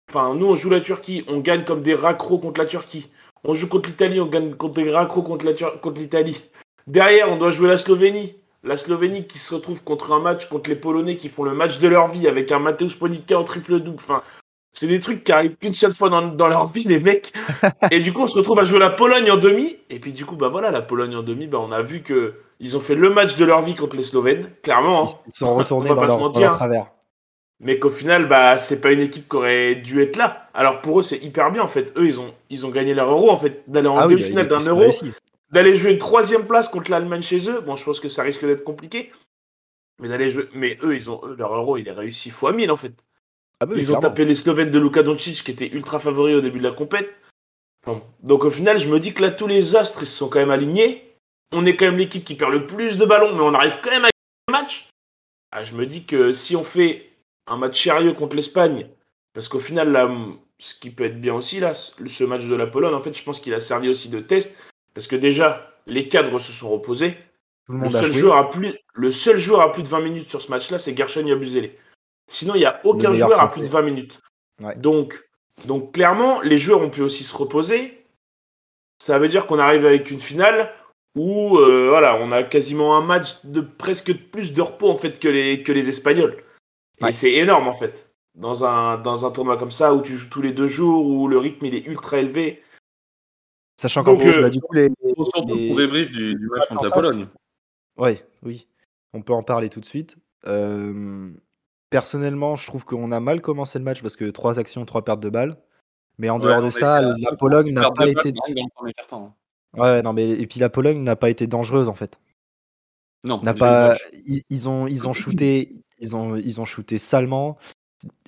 Enfin, 0.10 0.34
nous, 0.36 0.46
on 0.46 0.56
joue 0.56 0.70
la 0.70 0.82
Turquie. 0.82 1.26
On 1.28 1.40
gagne 1.40 1.66
comme 1.66 1.82
des 1.82 1.96
raccros 1.96 2.40
contre 2.40 2.62
la 2.62 2.68
Turquie. 2.68 3.10
On 3.44 3.54
joue 3.54 3.70
contre 3.70 3.90
l'Italie, 3.90 4.20
on 4.20 4.26
gagne 4.26 4.54
contre 4.54 4.76
des 4.76 4.92
raccros 4.92 5.22
contre 5.22 5.46
l'Italie. 6.00 6.42
Derrière, 6.88 7.32
on 7.32 7.38
doit 7.38 7.52
jouer 7.52 7.68
la 7.68 7.78
Slovénie. 7.78 8.36
La 8.64 8.76
Slovénie 8.76 9.26
qui 9.26 9.40
se 9.40 9.56
retrouve 9.56 9.84
contre 9.84 10.12
un 10.12 10.20
match 10.20 10.50
contre 10.50 10.70
les 10.70 10.76
Polonais 10.76 11.16
qui 11.16 11.30
font 11.30 11.44
le 11.44 11.54
match 11.54 11.80
de 11.80 11.88
leur 11.88 12.08
vie 12.08 12.28
avec 12.28 12.52
un 12.52 12.60
Mateusz 12.60 12.96
Politka 12.96 13.40
en 13.40 13.46
triple 13.46 13.80
double. 13.80 14.00
Enfin, 14.00 14.22
c'est 14.74 14.88
des 14.88 15.00
trucs 15.00 15.24
qui 15.24 15.32
arrivent 15.32 15.56
qu'une 15.56 15.74
seule 15.74 15.94
fois 15.94 16.10
dans, 16.10 16.48
leur 16.48 16.68
vie, 16.68 16.84
les 16.84 17.00
mecs. 17.00 17.32
et 17.92 18.02
du 18.02 18.12
coup, 18.12 18.24
on 18.24 18.28
se 18.28 18.38
retrouve 18.38 18.60
à 18.60 18.66
jouer 18.66 18.80
la 18.80 18.90
Pologne 18.90 19.32
en 19.32 19.38
demi. 19.38 19.78
Et 19.90 20.00
puis, 20.00 20.12
du 20.12 20.26
coup, 20.26 20.36
bah 20.36 20.50
voilà, 20.50 20.72
la 20.72 20.82
Pologne 20.82 21.16
en 21.16 21.24
demi, 21.24 21.48
bah, 21.48 21.60
on 21.62 21.72
a 21.72 21.82
vu 21.82 22.02
que 22.02 22.34
ils 22.60 22.76
ont 22.76 22.82
fait 22.82 22.96
le 22.96 23.10
match 23.10 23.38
de 23.38 23.46
leur 23.46 23.62
vie 23.62 23.76
contre 23.76 23.96
les 23.96 24.04
Slovènes, 24.04 24.50
clairement. 24.62 25.06
Hein. 25.06 25.20
Ils 25.28 25.38
sont 25.38 25.56
retournés 25.56 25.90
dans, 25.90 26.04
leur, 26.04 26.30
dans 26.30 26.52
travers. 26.52 26.88
Mais 27.62 27.78
qu'au 27.78 27.90
final, 27.90 28.28
bah, 28.28 28.58
c'est 28.58 28.80
pas 28.80 28.92
une 28.92 29.02
équipe 29.02 29.28
qui 29.28 29.36
aurait 29.36 29.76
dû 29.76 30.02
être 30.02 30.16
là. 30.16 30.50
Alors 30.54 30.82
pour 30.82 31.00
eux, 31.00 31.04
c'est 31.04 31.18
hyper 31.18 31.52
bien 31.52 31.62
en 31.62 31.68
fait. 31.68 31.94
Eux, 31.98 32.06
ils 32.06 32.20
ont, 32.20 32.34
ils 32.50 32.66
ont 32.66 32.70
gagné 32.70 32.94
leur 32.94 33.12
euro 33.12 33.30
en 33.30 33.38
fait, 33.38 33.64
d'aller 33.68 33.90
en 33.90 33.98
ah 33.98 34.08
demi-finale 34.08 34.48
d'un 34.48 34.60
euro 34.60 34.92
d'aller 35.52 35.76
jouer 35.76 35.92
une 35.92 35.98
troisième 35.98 36.46
place 36.46 36.70
contre 36.70 36.92
l'Allemagne 36.92 37.22
chez 37.22 37.50
eux. 37.50 37.62
Bon, 37.62 37.76
je 37.76 37.84
pense 37.84 38.00
que 38.00 38.10
ça 38.10 38.24
risque 38.24 38.46
d'être 38.46 38.64
compliqué. 38.64 39.12
Mais 40.00 40.08
d'aller 40.08 40.32
jouer. 40.32 40.48
Mais 40.54 40.78
eux, 40.84 40.96
ils 40.96 41.10
ont 41.10 41.26
leur 41.26 41.54
euro, 41.56 41.78
il 41.78 41.88
est 41.88 41.92
réussi 41.92 42.30
fois 42.30 42.54
1000 42.54 42.72
en 42.72 42.78
fait. 42.78 42.94
Ah 43.60 43.66
bah 43.66 43.74
ils 43.76 43.92
ont 43.92 44.00
tapé 44.00 44.24
les 44.24 44.36
Slovènes 44.36 44.72
de 44.72 44.80
Luka 44.80 45.04
Doncic 45.04 45.44
qui 45.44 45.52
était 45.52 45.68
ultra 45.68 46.00
favori 46.00 46.34
au 46.36 46.42
début 46.42 46.60
de 46.60 46.64
la 46.64 46.72
compète. 46.72 47.10
Donc 48.24 48.46
au 48.46 48.52
final, 48.52 48.78
je 48.78 48.88
me 48.88 49.00
dis 49.00 49.14
que 49.14 49.22
là, 49.22 49.32
tous 49.32 49.48
les 49.48 49.76
astres, 49.76 50.04
ils 50.04 50.08
se 50.08 50.18
sont 50.18 50.30
quand 50.30 50.40
même 50.40 50.52
alignés. 50.52 51.16
On 51.52 51.66
est 51.66 51.76
quand 51.76 51.86
même 51.86 51.98
l'équipe 51.98 52.24
qui 52.24 52.36
perd 52.36 52.52
le 52.52 52.68
plus 52.68 52.98
de 52.98 53.06
ballons, 53.06 53.34
mais 53.34 53.42
on 53.42 53.54
arrive 53.54 53.80
quand 53.82 53.90
même 53.90 54.06
à 54.06 54.10
un 54.48 54.52
match. 54.52 54.90
Ah, 55.52 55.64
je 55.64 55.74
me 55.74 55.88
dis 55.88 56.06
que 56.06 56.32
si 56.32 56.56
on 56.56 56.64
fait 56.64 57.09
un 57.50 57.58
match 57.58 57.84
sérieux 57.84 58.14
contre 58.14 58.36
l'Espagne, 58.36 58.88
parce 59.34 59.48
qu'au 59.48 59.60
final, 59.60 59.92
là, 59.92 60.10
ce 60.58 60.76
qui 60.76 60.90
peut 60.90 61.06
être 61.06 61.20
bien 61.20 61.34
aussi, 61.34 61.60
là, 61.60 61.74
ce 61.74 62.24
match 62.24 62.46
de 62.46 62.56
la 62.56 62.68
Pologne, 62.68 62.94
en 62.94 63.00
fait, 63.00 63.14
je 63.14 63.24
pense 63.24 63.40
qu'il 63.40 63.54
a 63.54 63.60
servi 63.60 63.90
aussi 63.90 64.10
de 64.10 64.20
test. 64.20 64.58
Parce 64.94 65.08
que 65.08 65.16
déjà, 65.16 65.72
les 65.88 66.08
cadres 66.08 66.40
se 66.40 66.52
sont 66.52 66.70
reposés. 66.70 67.18
Le, 67.68 67.90
seul 67.90 68.12
joueur 68.12 68.36
a 68.36 68.50
plus, 68.50 68.76
le 68.94 69.12
seul 69.12 69.38
joueur 69.38 69.62
à 69.62 69.72
plus 69.72 69.84
de 69.84 69.88
20 69.88 70.02
minutes 70.02 70.30
sur 70.30 70.42
ce 70.42 70.50
match-là, 70.50 70.80
c'est 70.80 70.98
Gershon 70.98 71.26
Yabusele. 71.26 71.72
Sinon, 72.26 72.56
il 72.56 72.60
n'y 72.60 72.66
a 72.66 72.82
aucun 72.84 73.14
joueur 73.14 73.40
à 73.40 73.48
plus 73.48 73.62
de 73.62 73.68
20 73.68 73.82
minutes. 73.84 74.20
Donc, 74.78 75.24
donc, 75.66 75.94
clairement, 75.94 76.42
les 76.42 76.58
joueurs 76.58 76.82
ont 76.82 76.90
pu 76.90 77.02
aussi 77.02 77.24
se 77.24 77.36
reposer. 77.36 78.06
Ça 78.98 79.20
veut 79.20 79.30
dire 79.30 79.46
qu'on 79.46 79.60
arrive 79.60 79.86
avec 79.86 80.10
une 80.10 80.20
finale 80.20 80.74
où 81.16 81.58
euh, 81.58 81.90
voilà, 81.90 82.16
on 82.16 82.32
a 82.32 82.44
quasiment 82.44 82.98
un 82.98 83.02
match 83.02 83.44
de 83.44 83.62
presque 83.62 84.14
plus 84.32 84.54
de 84.54 84.62
repos 84.62 84.90
en 84.90 84.96
fait 84.96 85.20
que 85.20 85.28
les, 85.28 85.64
que 85.64 85.72
les 85.72 85.90
Espagnols. 85.90 86.44
Et 87.08 87.14
c'est 87.14 87.34
énorme 87.34 87.68
en 87.68 87.74
fait. 87.74 88.10
Dans 88.36 88.64
un, 88.64 88.98
dans 88.98 89.26
un 89.26 89.32
tournoi 89.32 89.58
comme 89.58 89.72
ça 89.72 89.94
où 89.94 90.02
tu 90.02 90.16
joues 90.16 90.30
tous 90.30 90.42
les 90.42 90.54
deux 90.54 90.68
jours, 90.68 91.06
où 91.06 91.28
le 91.28 91.38
rythme 91.38 91.66
il 91.66 91.76
est 91.76 91.86
ultra 91.86 92.20
élevé, 92.20 92.62
Sachant 93.80 94.04
qu'en 94.04 94.18
plus, 94.18 94.38
bah, 94.42 94.50
du 94.50 94.60
coup, 94.60 94.74
les, 94.74 94.90
surtout 95.16 95.46
pour 95.46 95.78
débrief 95.78 96.12
du, 96.12 96.38
match 96.52 96.68
contre 96.68 96.84
la 96.84 96.90
Pologne. 96.92 97.28
Oui, 97.96 98.22
oui. 98.44 98.68
On 99.14 99.22
peut 99.22 99.32
en 99.32 99.42
parler 99.42 99.70
tout 99.70 99.80
de 99.80 99.86
suite. 99.86 100.18
personnellement, 101.90 102.58
je 102.58 102.68
trouve 102.68 102.84
qu'on 102.84 103.14
a 103.14 103.22
mal 103.22 103.40
commencé 103.40 103.80
le 103.80 103.86
match 103.86 104.02
parce 104.02 104.18
que 104.18 104.26
trois 104.26 104.60
actions, 104.60 104.84
trois 104.84 105.06
pertes 105.06 105.22
de 105.22 105.30
balles. 105.30 105.56
Mais 106.18 106.30
en 106.30 106.40
dehors 106.40 106.62
de 106.62 106.72
ça, 106.72 107.02
la 107.02 107.32
Pologne 107.38 107.72
n'a 107.72 107.90
pas 107.92 108.10
été. 108.10 108.34
Hein. 109.14 109.34
Ouais, 109.78 110.02
non, 110.02 110.12
mais 110.12 110.30
et 110.30 110.46
puis 110.46 110.60
la 110.60 110.70
Pologne 110.70 111.02
n'a 111.02 111.16
pas 111.16 111.30
été 111.30 111.48
dangereuse 111.48 111.88
en 111.88 111.94
fait. 111.94 112.20
Non. 113.24 113.42
N'a 113.44 113.54
pas. 113.54 113.96
Ils, 114.50 114.68
ont, 114.68 114.88
ils 114.88 115.08
ont 115.08 115.14
shooté, 115.14 115.86
ils 116.00 116.16
ont, 116.16 116.36
ils 116.36 116.60
ont 116.62 116.66
shooté 116.66 116.98
salement 116.98 117.58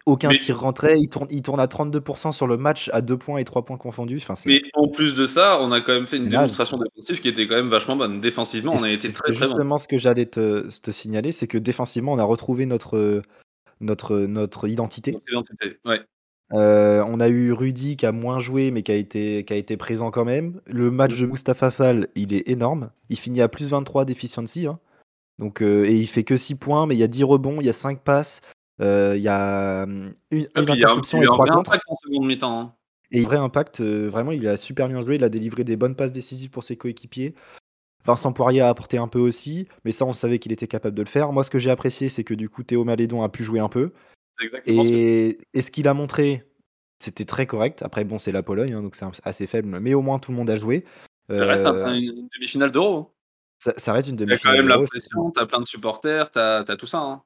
aucun 0.06 0.30
tir 0.30 0.60
rentrait. 0.60 1.00
Il 1.00 1.10
tourne, 1.10 1.28
il 1.30 1.42
tourne 1.42 1.60
à 1.60 1.68
32% 1.68 2.32
sur 2.32 2.48
le 2.48 2.58
match 2.58 2.90
à 2.94 3.02
2 3.02 3.18
points 3.18 3.38
et 3.38 3.44
3 3.44 3.66
points 3.66 3.78
confondus. 3.78 4.18
Enfin, 4.18 4.36
mais 4.46 4.62
en 4.74 4.88
plus 4.88 5.14
de 5.14 5.26
ça, 5.26 5.60
on 5.62 5.72
a 5.72 5.82
quand 5.82 5.94
même 5.94 6.08
fait 6.08 6.18
une 6.18 6.30
démonstration 6.30 6.78
défensive 6.78 7.22
qui 7.22 7.28
était 7.28 7.48
quand 7.48 7.56
même 7.56 7.70
vachement 7.70 7.96
bonne. 7.96 8.22
Défensivement, 8.22 8.74
on 8.74 8.84
a 8.84 8.90
été 8.90 9.12
très, 9.12 9.32
très 9.32 9.34
bon. 9.34 9.40
justement 9.40 9.78
ce 9.78 9.88
que 9.88 9.98
j'allais 9.98 10.26
te, 10.26 10.68
te, 10.80 10.92
signaler, 10.92 11.32
c'est 11.32 11.48
que 11.48 11.58
défensivement, 11.58 12.14
on 12.14 12.20
a 12.20 12.24
retrouvé 12.24 12.66
notre, 12.66 13.22
notre, 13.80 14.18
notre 14.18 14.68
identité. 14.68 15.12
Notre 15.12 15.32
identité 15.32 15.78
ouais. 15.86 16.02
Euh, 16.54 17.02
on 17.08 17.22
a 17.22 17.30
eu 17.30 17.54
Rudy 17.54 17.96
qui 17.96 18.06
a 18.06 18.12
moins 18.12 18.42
joué 18.42 18.72
mais 18.72 18.84
qui 18.84 18.92
a 18.92 18.96
été, 18.96 19.46
qui 19.46 19.54
a 19.54 19.56
été 19.56 19.78
présent 19.78 20.12
quand 20.12 20.26
même. 20.26 20.60
Le 20.66 20.92
match 20.92 21.18
de 21.18 21.26
Mustafa 21.26 21.72
Fall, 21.72 22.10
il 22.16 22.34
est 22.34 22.50
énorme. 22.50 22.90
Il 23.10 23.18
finit 23.18 23.42
à 23.42 23.48
plus 23.48 23.70
23 23.70 24.04
d'efficiency. 24.04 24.68
Hein. 24.68 24.78
Donc, 25.42 25.64
euh, 25.64 25.86
et 25.86 25.98
il 25.98 26.08
fait 26.08 26.24
que 26.24 26.38
6 26.38 26.56
points, 26.56 26.86
mais 26.86 26.96
il 26.96 27.00
y 27.00 27.04
a 27.04 27.08
10 27.08 27.24
rebonds, 27.24 27.60
il 27.60 27.66
y 27.66 27.70
a 27.70 27.74
5 27.74 28.02
passes. 28.02 28.42
Euh, 28.80 29.16
il 29.18 29.24
y 29.24 29.28
a 29.28 29.84
hum, 29.84 30.14
une, 30.30 30.48
interception 30.56 31.22
et 31.22 31.26
trois 31.26 31.48
contre. 31.48 31.78
En 31.88 31.96
seconde 31.98 32.28
mi-temps. 32.28 32.60
Hein. 32.60 32.74
Et 33.10 33.24
vrai 33.24 33.38
impact, 33.38 33.82
euh, 33.82 34.08
vraiment, 34.08 34.32
il 34.32 34.48
a 34.48 34.56
super 34.56 34.88
bien 34.88 35.02
joué. 35.02 35.16
Il 35.16 35.24
a 35.24 35.30
délivré 35.30 35.64
des 35.64 35.76
bonnes 35.76 35.96
passes 35.96 36.12
décisives 36.12 36.52
pour 36.52 36.64
ses 36.64 36.78
coéquipiers. 36.78 37.34
Vincent 38.06 38.34
Poirier 38.34 38.62
a 38.62 38.70
apporté 38.70 38.98
un 38.98 39.08
peu 39.08 39.20
aussi, 39.20 39.68
mais 39.84 39.92
ça, 39.92 40.06
on 40.06 40.14
savait 40.14 40.40
qu'il 40.40 40.52
était 40.52 40.68
capable 40.68 40.96
de 40.96 41.02
le 41.02 41.08
faire. 41.08 41.32
Moi, 41.32 41.44
ce 41.44 41.52
que 41.52 41.60
j'ai 41.60 41.72
apprécié, 41.72 42.10
c'est 42.10 42.24
que 42.24 42.34
du 42.34 42.48
coup, 42.48 42.64
Théo 42.64 42.84
Malédon 42.84 43.24
a 43.24 43.30
pu 43.30 43.44
jouer 43.44 43.60
un 43.60 43.70
peu. 43.70 43.92
Ce 44.40 44.46
Et, 44.66 45.62
ce 45.62 45.72
qu'il 45.72 45.88
a 45.88 45.94
montré, 45.94 46.44
c'était 47.00 47.26
très 47.26 47.48
correct. 47.48 47.82
Après, 47.84 48.04
bon, 48.04 48.20
c'est 48.20 48.32
la 48.32 48.44
Pologne, 48.44 48.74
hein, 48.74 48.82
donc 48.82 48.96
c'est 48.96 49.06
assez 49.24 49.48
faible, 49.48 49.80
mais 49.80 49.94
au 49.94 50.02
moins 50.02 50.20
tout 50.20 50.32
le 50.32 50.38
monde 50.38 50.50
a 50.50 50.56
joué. 50.56 50.86
ça 51.30 51.46
reste 51.46 51.66
un- 51.66 51.76
Euh, 51.76 51.94
une 51.94 52.28
demi-finale 52.34 52.72
d'Euro. 52.72 53.12
Ça, 53.62 53.74
ça 53.78 53.94
reste 53.94 54.10
une 54.10 54.16
T'as 54.16 54.24
quand 54.26 54.30
demi-finale. 54.30 54.58
même 54.58 54.68
la 54.68 54.80
pression, 54.88 55.32
t'as 55.32 55.46
plein 55.46 55.60
de 55.60 55.66
supporters, 55.66 56.32
t'as 56.32 56.60
as 56.68 56.76
tout 56.76 56.88
ça. 56.88 57.00
hein. 57.00 57.22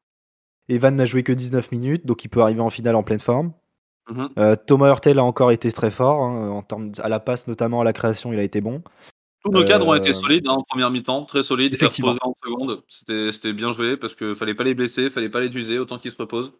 Evan 0.68 0.96
n'a 0.96 1.06
joué 1.06 1.24
que 1.24 1.32
19 1.32 1.72
minutes, 1.72 2.06
donc 2.06 2.24
il 2.25 2.30
peut 2.30 2.42
arriver 2.42 2.60
en 2.62 2.70
finale 2.70 2.96
en 2.96 3.04
pleine 3.04 3.20
forme. 3.20 3.54
Mhm. 4.10 4.30
Euh, 4.38 4.56
Thomas 4.56 4.89
Hurtel 4.89 5.18
a 5.20 5.24
encore 5.24 5.51
été 5.51 5.72
très 5.72 5.92
fort, 5.92 6.22
hein, 6.24 6.50
en 6.50 6.62
termes 6.62 6.92
de- 6.92 7.01
à 7.01 7.10
la 7.10 7.20
passe 7.20 7.48
notamment, 7.48 7.82
à 7.82 7.84
la 7.84 7.94
création, 7.94 8.34
il 8.34 8.39
a 8.39 8.44
été 8.44 8.62
bon. 8.62 8.84
Tous 9.44 9.51
nos 9.51 9.63
cadres 9.63 9.88
ont 9.88 9.94
été 9.94 10.10
Euh, 10.10 10.13
solides 10.13 10.48
hein, 10.48 10.54
en 10.54 10.63
première 10.63 10.89
mi-temps, 10.92 11.24
très 11.25 11.44
solides, 11.44 11.74
et 11.74 11.75
Effectivement. 11.75 12.12
reposés 12.12 12.20
en 12.24 12.34
seconde. 12.44 12.84
C'était 13.32 13.54
bien 13.54 13.72
joué 13.72 13.96
parce 13.96 14.15
qu'il 14.15 14.34
fallait 14.36 14.56
pas 14.56 14.63
les 14.63 14.74
blesser, 14.74 15.10
fallait 15.12 15.30
pas 15.30 15.39
les 15.39 15.56
user, 15.56 15.77
autant 15.80 15.98
qu'ils 16.00 16.12
se 16.12 16.18
reposent. 16.18 16.54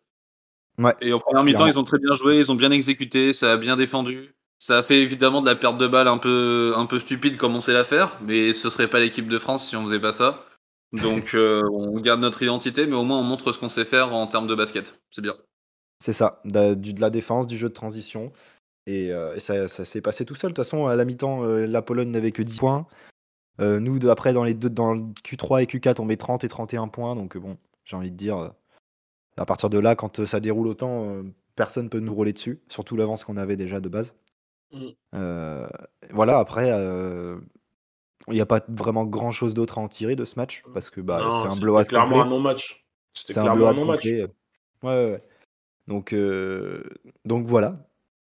Ouais, 0.78 0.94
Et 1.02 1.12
en 1.14 1.20
première 1.20 1.44
mi-temps, 1.44 1.66
ils 1.68 1.80
ont 1.80 1.84
très 1.84 1.98
bien 2.00 2.14
joué, 2.14 2.38
ils 2.38 2.52
ont 2.52 2.56
bien 2.56 2.70
exécuté, 2.72 3.34
ça 3.34 3.54
a 3.54 3.58
bien 3.58 3.76
défendu. 3.76 4.36
Ça 4.58 4.78
a 4.80 4.84
fait 4.84 5.02
évidemment 5.02 5.42
de 5.42 5.48
la 5.48 5.56
perte 5.56 5.78
de 5.78 5.88
balle 5.88 6.08
un 6.08 6.18
peu, 6.18 6.74
un 6.76 6.86
peu 6.86 7.00
stupide 7.00 7.38
comme 7.38 7.56
on 7.56 7.60
sait 7.62 7.74
la 7.74 7.84
faire, 7.84 8.18
mais 8.22 8.54
ce 8.54 8.70
serait 8.70 8.90
pas 8.90 9.00
l'équipe 9.00 9.28
de 9.28 9.38
France 9.38 9.68
si 9.70 9.76
on 9.76 9.84
faisait 9.84 10.00
pas 10.00 10.14
ça. 10.14 10.46
Donc 10.94 11.34
euh, 11.36 11.62
on 11.72 12.00
garde 12.00 12.22
notre 12.22 12.42
identité, 12.42 12.88
mais 12.88 12.96
au 12.96 13.04
moins 13.04 13.20
on 13.20 13.24
montre 13.24 13.52
ce 13.52 13.60
qu'on 13.60 13.70
sait 13.70 13.86
faire 13.86 14.14
en 14.14 14.28
termes 14.28 14.48
de 14.48 14.56
basket. 14.56 15.00
C'est 15.12 15.22
bien. 15.22 15.36
C'est 16.00 16.14
ça, 16.14 16.42
de, 16.46 16.74
du- 16.74 16.94
de 16.94 17.02
la 17.02 17.10
défense, 17.10 17.48
du 17.48 17.58
jeu 17.58 17.70
de 17.70 17.74
transition. 17.74 18.32
Et, 18.88 19.12
euh, 19.12 19.36
et 19.36 19.40
ça, 19.40 19.68
ça 19.68 19.84
s'est 19.84 20.02
passé 20.02 20.26
tout 20.26 20.36
seul. 20.36 20.52
De 20.52 20.56
toute 20.56 20.64
façon, 20.64 20.88
à 20.88 20.96
la 20.96 21.06
mi-temps, 21.06 21.44
euh, 21.44 21.66
la 21.66 21.82
Pologne 21.82 22.12
n'avait 22.12 22.32
que 22.32 22.44
10 22.44 22.60
points. 22.60 22.88
Nous, 23.60 24.00
de- 24.00 24.10
après, 24.10 24.34
dans 24.34 24.44
les 24.44 24.54
deux, 24.54 24.70
dans 24.70 24.94
le 24.94 25.02
Q3 25.24 25.64
et 25.64 25.66
Q4, 25.66 26.02
on 26.02 26.06
met 26.06 26.18
30 26.18 26.44
et 26.44 26.50
31 26.50 26.88
points. 26.90 27.16
Donc, 27.16 27.38
bon, 27.38 27.58
j'ai 27.86 27.96
envie 27.96 28.12
de 28.12 28.18
dire, 28.18 28.52
à 29.38 29.46
partir 29.46 29.70
de 29.70 29.80
là, 29.80 29.96
quand 29.96 30.26
ça 30.26 30.40
déroule 30.42 30.68
autant, 30.68 31.24
personne 31.56 31.90
peut 31.90 32.00
nous 32.00 32.14
rouler 32.14 32.34
dessus. 32.34 32.62
Surtout 32.70 32.96
l'avance 32.98 33.24
qu'on 33.24 33.38
avait 33.38 33.56
déjà 33.58 33.80
de 33.80 33.90
base. 33.90 34.16
Mm. 34.72 34.88
Euh, 35.14 35.68
voilà, 36.12 36.40
après, 36.40 36.72
euh, 36.72 37.38
il 38.28 38.34
n'y 38.34 38.42
a 38.42 38.46
pas 38.46 38.62
vraiment 38.68 39.06
grand 39.06 39.32
chose 39.32 39.54
d'autre 39.54 39.78
à 39.78 39.82
en 39.82 39.88
tirer 39.88 40.16
de 40.16 40.26
ce 40.26 40.38
match. 40.38 40.64
Parce 40.74 40.90
que 40.90 41.02
bah, 41.02 41.28
c'est 41.32 41.48
un 41.48 41.56
blowout 41.56 41.86
clairement 41.86 42.16
complet. 42.16 42.28
un 42.28 42.30
non-match. 42.30 42.86
C'était 43.14 43.34
C'est 43.34 43.40
un 43.40 43.44
clairement 43.44 43.68
un 43.68 43.74
blowout 43.74 43.86
non-match. 43.86 44.06
Ouais, 44.06 44.28
ouais, 44.84 45.12
ouais. 45.12 45.24
Donc, 45.88 46.14
euh, 46.14 46.84
donc 47.26 47.46
voilà. 47.46 47.78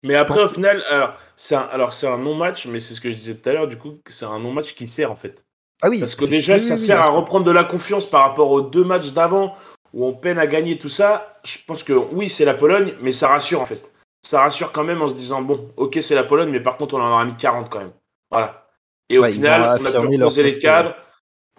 Mais 0.03 0.17
Je 0.17 0.23
après, 0.23 0.43
au 0.43 0.49
final, 0.49 0.83
alors 0.91 1.15
c'est 1.37 1.55
un, 1.55 1.63
alors 1.63 1.93
c'est 1.93 2.07
un 2.07 2.19
non-match, 2.19 2.67
mais 2.67 2.81
c'est 2.81 2.95
ce 2.95 3.01
que 3.01 3.11
je 3.11 3.17
disais 3.17 3.35
tout 3.35 3.49
à 3.49 3.53
l'heure, 3.53 3.69
du 3.69 3.77
coup, 3.77 3.99
c'est 4.07 4.27
un 4.27 4.39
non-match 4.39 4.75
qui 4.75 4.87
sert 4.87 5.11
en 5.11 5.17
fait. 5.17 5.45
Ah 5.83 5.89
oui, 5.91 6.01
Parce 6.01 6.15
que 6.15 6.25
déjà, 6.25 6.55
oui, 6.55 6.61
ça 6.61 6.75
oui, 6.75 6.81
sert 6.81 7.01
à 7.01 7.09
reprendre 7.09 7.45
de 7.45 7.51
la 7.51 7.65
confiance 7.65 8.07
par 8.09 8.23
rapport 8.23 8.51
aux 8.51 8.63
deux 8.63 8.85
matchs 8.85 9.13
d'avant 9.13 9.55
où 9.93 10.07
on 10.07 10.13
peine 10.13 10.39
à 10.39 10.47
gagner 10.47 10.79
tout 10.79 10.89
ça. 10.89 11.39
Je 11.45 11.59
pense 11.67 11.83
que 11.83 11.93
oui, 11.93 12.29
c'est 12.29 12.45
la 12.45 12.55
Pologne, 12.55 12.95
mais 13.01 13.13
ça 13.13 13.29
rassure 13.29 13.61
en 13.61 13.67
fait. 13.67 13.93
Ça 14.27 14.43
rassure 14.43 14.73
quand 14.73 14.85
même 14.85 15.03
en 15.03 15.09
se 15.09 15.15
disant 15.15 15.43
bon, 15.43 15.71
ok, 15.77 15.99
c'est 16.03 16.15
la 16.15 16.25
Pologne, 16.25 16.51
mais 16.51 16.61
par 16.61 16.77
contre, 16.77 16.95
on 16.97 17.01
en 17.01 17.11
aura 17.13 17.25
mis 17.25 17.37
40 17.37 17.71
quand 17.71 17.79
même. 17.79 17.93
Voilà. 18.31 18.69
Et 19.09 19.19
au 19.19 19.23
Ouais, 19.23 19.33
final, 19.33 19.63
on 19.79 19.85
a 19.87 19.93
pu 19.93 19.99
reposer 19.99 20.43
les 20.43 20.59
cadres. 20.59 20.95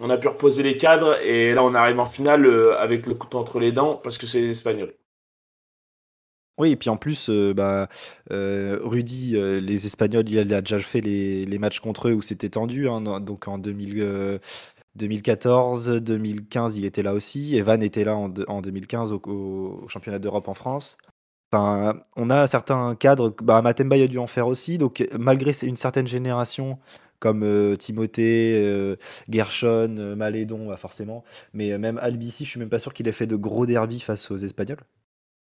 On 0.01 0.09
a 0.09 0.17
pu 0.17 0.27
reposer 0.27 0.63
les 0.63 0.77
cadres 0.77 1.17
et 1.21 1.53
là, 1.53 1.63
on 1.63 1.73
arrive 1.75 1.99
en 1.99 2.05
finale 2.05 2.45
euh, 2.45 2.77
avec 2.79 3.05
le 3.07 3.15
couteau 3.15 3.39
entre 3.39 3.59
les 3.59 3.71
dents 3.71 3.95
parce 3.95 4.17
que 4.17 4.27
c'est 4.27 4.41
les 4.41 4.51
Espagnols. 4.51 4.93
Oui, 6.57 6.71
et 6.71 6.75
puis 6.75 6.89
en 6.89 6.97
plus, 6.97 7.29
euh, 7.29 7.53
bah, 7.53 7.87
euh, 8.31 8.79
Rudy, 8.81 9.35
euh, 9.35 9.59
les 9.61 9.85
Espagnols, 9.85 10.27
il 10.27 10.39
a, 10.53 10.61
déjà 10.61 10.79
fait 10.79 11.01
les, 11.01 11.45
les 11.45 11.59
matchs 11.59 11.79
contre 11.79 12.07
eux 12.09 12.13
où 12.13 12.21
c'était 12.23 12.49
tendu. 12.49 12.89
hein, 12.89 12.99
donc 13.21 13.47
en 13.47 13.59
2000, 13.59 14.01
euh, 14.01 14.39
2014, 14.95 15.87
2015, 16.01 16.75
il 16.77 16.85
était 16.85 17.03
là 17.03 17.13
aussi. 17.13 17.55
Evan 17.55 17.83
était 17.83 18.03
là 18.03 18.15
en, 18.15 18.29
de- 18.29 18.45
en 18.47 18.61
2015 18.61 19.11
au, 19.11 19.21
au- 19.27 19.83
au 19.85 19.87
championnat 19.87 20.17
d'Europe 20.19 20.47
en 20.47 20.55
France. 20.55 20.97
Enfin, 21.51 22.01
on 22.15 22.29
a 22.29 22.47
certains 22.47 22.95
cadres. 22.95 23.33
Bah, 23.41 23.61
Matemba 23.61 23.97
il 23.97 24.03
a 24.03 24.07
dû 24.07 24.17
en 24.17 24.27
faire 24.27 24.47
aussi. 24.47 24.77
Donc 24.77 25.05
malgré 25.17 25.51
une 25.63 25.77
certaine 25.77 26.07
génération 26.07 26.79
comme 27.19 27.43
euh, 27.43 27.75
Timothée, 27.77 28.53
euh, 28.63 28.95
Gershon, 29.29 29.95
euh, 29.97 30.15
Malédon, 30.15 30.67
bah, 30.67 30.77
forcément. 30.77 31.23
Mais 31.53 31.71
euh, 31.71 31.77
même 31.79 31.97
Albici, 31.99 32.45
je 32.45 32.49
suis 32.51 32.59
même 32.59 32.69
pas 32.69 32.79
sûr 32.79 32.93
qu'il 32.93 33.07
ait 33.07 33.11
fait 33.11 33.27
de 33.27 33.35
gros 33.35 33.65
derby 33.65 33.99
face 33.99 34.29
aux 34.31 34.37
Espagnols. 34.37 34.79